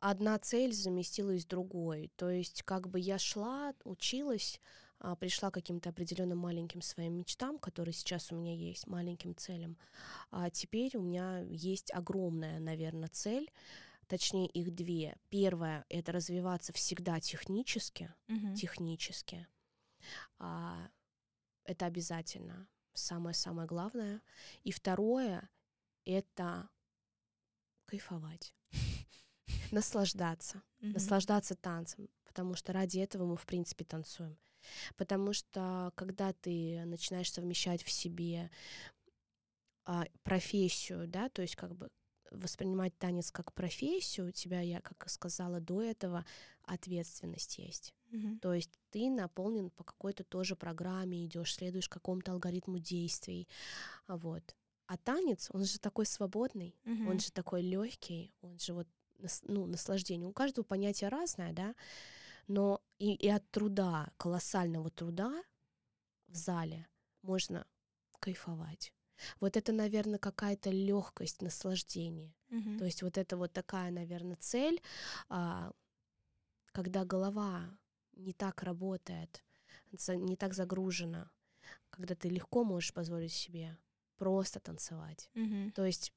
[0.00, 2.10] одна цель заместилась другой.
[2.16, 4.60] То есть как бы я шла, училась,
[5.00, 9.76] а, пришла к каким-то определенным маленьким своим мечтам, которые сейчас у меня есть, маленьким целям.
[10.30, 13.50] А теперь у меня есть огромная, наверное, цель,
[14.08, 15.16] точнее их две.
[15.28, 18.12] Первая— это развиваться всегда технически,
[18.56, 19.46] технически.
[20.38, 20.88] А,
[21.64, 24.22] это обязательно самое-самое главное.
[24.64, 25.48] И второе—
[26.04, 26.68] это
[27.84, 28.54] кайфовать,
[29.72, 30.92] наслаждаться, Мгм.
[30.92, 34.36] наслаждаться танцем, потому что ради этого мы, в принципе, танцуем.
[34.96, 38.50] Потому что когда ты начинаешь совмещать в себе
[39.84, 41.88] а, профессию, да, то есть как бы
[42.30, 46.26] воспринимать танец как профессию, у тебя, я как сказала до этого,
[46.64, 47.94] ответственность есть.
[48.10, 48.38] Мгм.
[48.40, 53.48] То есть ты наполнен по какой-то тоже программе, идешь, следуешь какому-то алгоритму действий.
[54.06, 54.54] А Вот.
[54.86, 57.20] А танец, он же такой свободный, он Мгм.
[57.20, 58.88] же такой легкий, он же вот
[59.42, 60.28] ну, наслаждение.
[60.28, 61.74] У каждого понятие разное, да,
[62.46, 65.42] но и, и от труда, колоссального труда
[66.28, 66.86] в зале
[67.22, 67.66] можно
[68.20, 68.92] кайфовать.
[69.40, 72.34] Вот это, наверное, какая-то легкость, наслаждение.
[72.48, 72.78] Мгм.
[72.78, 74.80] То есть вот это вот такая, наверное, цель,
[75.28, 75.72] а,
[76.72, 77.76] когда голова
[78.12, 79.44] не так работает,
[79.90, 81.30] не так загружена,
[81.90, 83.76] когда ты легко можешь позволить себе
[84.16, 85.30] просто танцевать.
[85.34, 85.72] Угу.
[85.74, 86.12] То есть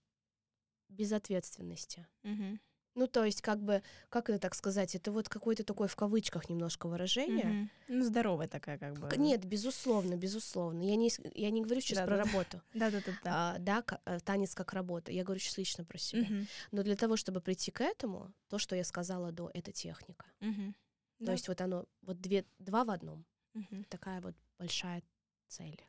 [0.89, 2.07] без ответственности.
[2.23, 2.59] Угу.
[2.93, 6.49] Ну, то есть, как бы, как это так сказать, это вот какое-то такое в кавычках
[6.49, 7.45] немножко выражение.
[7.45, 7.69] Угу.
[7.95, 9.09] Ну, здоровая такая, как бы.
[9.17, 10.81] Нет, безусловно, безусловно.
[10.81, 12.61] Я не, я не говорю сейчас да, про да, работу.
[12.73, 13.15] Да-да-да.
[13.25, 15.11] А, да, э, танец как работа.
[15.11, 16.23] Я говорю сейчас лично про себя.
[16.23, 16.47] Угу.
[16.71, 20.25] Но для того, чтобы прийти к этому, то, что я сказала до, это техника.
[20.41, 20.73] Угу.
[21.19, 21.31] То да.
[21.31, 23.25] есть вот оно, вот две, два в одном.
[23.53, 23.85] Угу.
[23.89, 25.01] Такая вот большая
[25.47, 25.81] цель.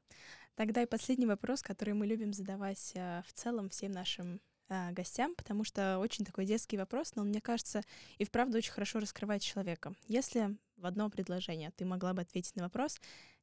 [0.55, 4.41] Тогда и последний вопрос, который мы любим задавать а, в целом всем нашим
[4.73, 7.83] а, гостям, потому что очень такой детский вопрос, но он, мне кажется,
[8.17, 9.93] и вправду очень хорошо раскрывает человека.
[10.09, 12.99] Если в одно предложение ты могла бы ответить на вопрос,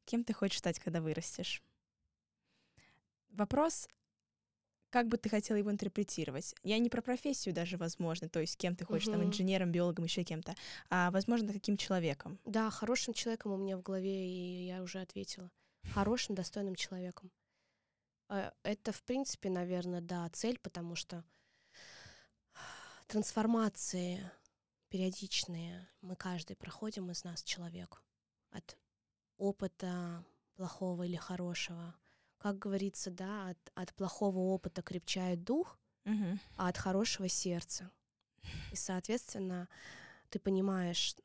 [0.06, 1.62] кем ты хочешь стать, когда вырастешь?
[3.30, 3.88] Вопрос,
[4.90, 6.56] как бы ты хотела его интерпретировать?
[6.64, 9.18] Я не про профессию даже, возможно, то есть кем ты хочешь, угу.
[9.18, 10.56] там, инженером, биологом, еще кем-то,
[10.90, 12.40] а, возможно, каким человеком.
[12.46, 15.52] Да, хорошим человеком у меня в голове, и я уже ответила.
[15.94, 17.32] Хорошим, достойным человеком.
[18.30, 21.24] Э, это, в принципе, наверное, да, цель, потому что
[23.08, 24.32] трансформации
[24.90, 28.04] периодичные мы каждый проходим из нас человек
[28.52, 28.78] от
[29.38, 30.24] опыта
[30.56, 31.96] плохого или хорошего.
[32.38, 36.40] Как говорится, да, от, от плохого опыта крепчает дух, угу.
[36.56, 37.92] а от хорошего сердце.
[38.72, 39.68] И, соответственно,
[40.30, 41.16] ты понимаешь,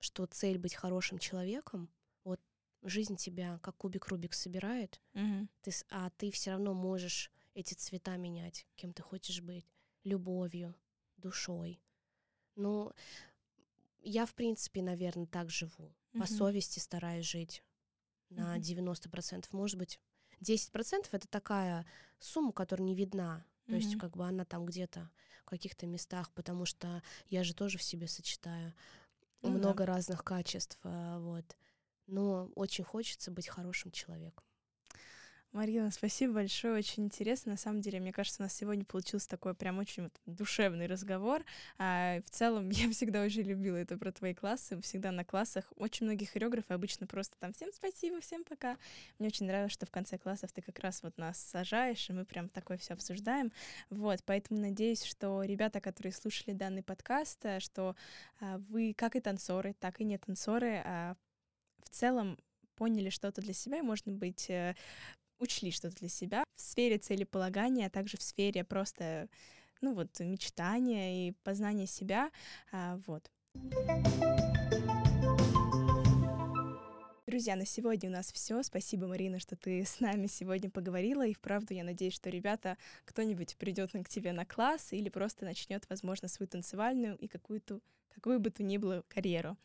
[0.00, 1.90] что цель быть хорошим человеком
[2.82, 5.48] жизнь тебя как кубик Рубик собирает, угу.
[5.62, 9.66] ты, а ты все равно можешь эти цвета менять, кем ты хочешь быть,
[10.04, 10.74] любовью,
[11.16, 11.80] душой.
[12.56, 12.92] Ну,
[14.00, 15.94] я, в принципе, наверное, так живу.
[16.12, 16.20] Угу.
[16.20, 17.62] По совести стараюсь жить
[18.30, 18.60] на угу.
[18.62, 19.46] 90%.
[19.52, 20.00] Может быть,
[20.40, 21.86] 10% это такая
[22.18, 23.44] сумма, которая не видна.
[23.66, 25.08] То mm есть, как бы она там где-то
[25.44, 28.74] в каких-то местах, потому что я же тоже в себе сочетаю
[29.40, 29.94] ну, много да.
[29.94, 30.78] разных качеств.
[30.82, 31.56] А, вот
[32.06, 34.44] но очень хочется быть хорошим человеком.
[35.52, 37.52] Марина, спасибо большое, очень интересно.
[37.52, 41.44] На самом деле, мне кажется, у нас сегодня получился такой прям очень вот душевный разговор.
[41.76, 45.70] А, в целом, я всегда очень любила это про твои классы, всегда на классах.
[45.76, 48.78] Очень многие хореографы обычно просто там «всем спасибо, всем пока».
[49.18, 52.24] Мне очень нравилось, что в конце классов ты как раз вот нас сажаешь, и мы
[52.24, 53.52] прям такое все обсуждаем.
[53.90, 57.94] Вот, поэтому надеюсь, что ребята, которые слушали данный подкаст, э, что
[58.40, 61.14] а, вы, как и танцоры, так и не танцоры, а,
[61.84, 62.38] в целом
[62.76, 64.74] поняли что-то для себя, и, может быть, э,
[65.38, 69.28] учли что-то для себя в сфере целеполагания, а также в сфере просто,
[69.80, 72.30] ну вот, мечтания и познания себя,
[72.70, 73.28] а, вот.
[77.26, 78.62] Друзья, на сегодня у нас все.
[78.62, 81.26] Спасибо, Марина, что ты с нами сегодня поговорила.
[81.26, 82.76] И вправду я надеюсь, что ребята,
[83.06, 87.80] кто-нибудь придет к тебе на класс или просто начнет, возможно, свою танцевальную и какую-то,
[88.14, 89.56] какую бы то ни было карьеру.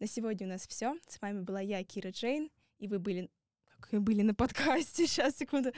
[0.00, 0.96] На сегодня у нас все.
[1.06, 3.28] С вами была я, Кира Джейн, и вы были...
[3.66, 5.06] Как вы были на подкасте?
[5.06, 5.72] Сейчас, секунду.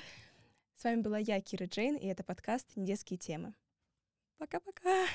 [0.77, 3.53] С вами была я, Кира Джейн, и это подкаст «Недетские темы».
[4.39, 5.07] Пока-пока!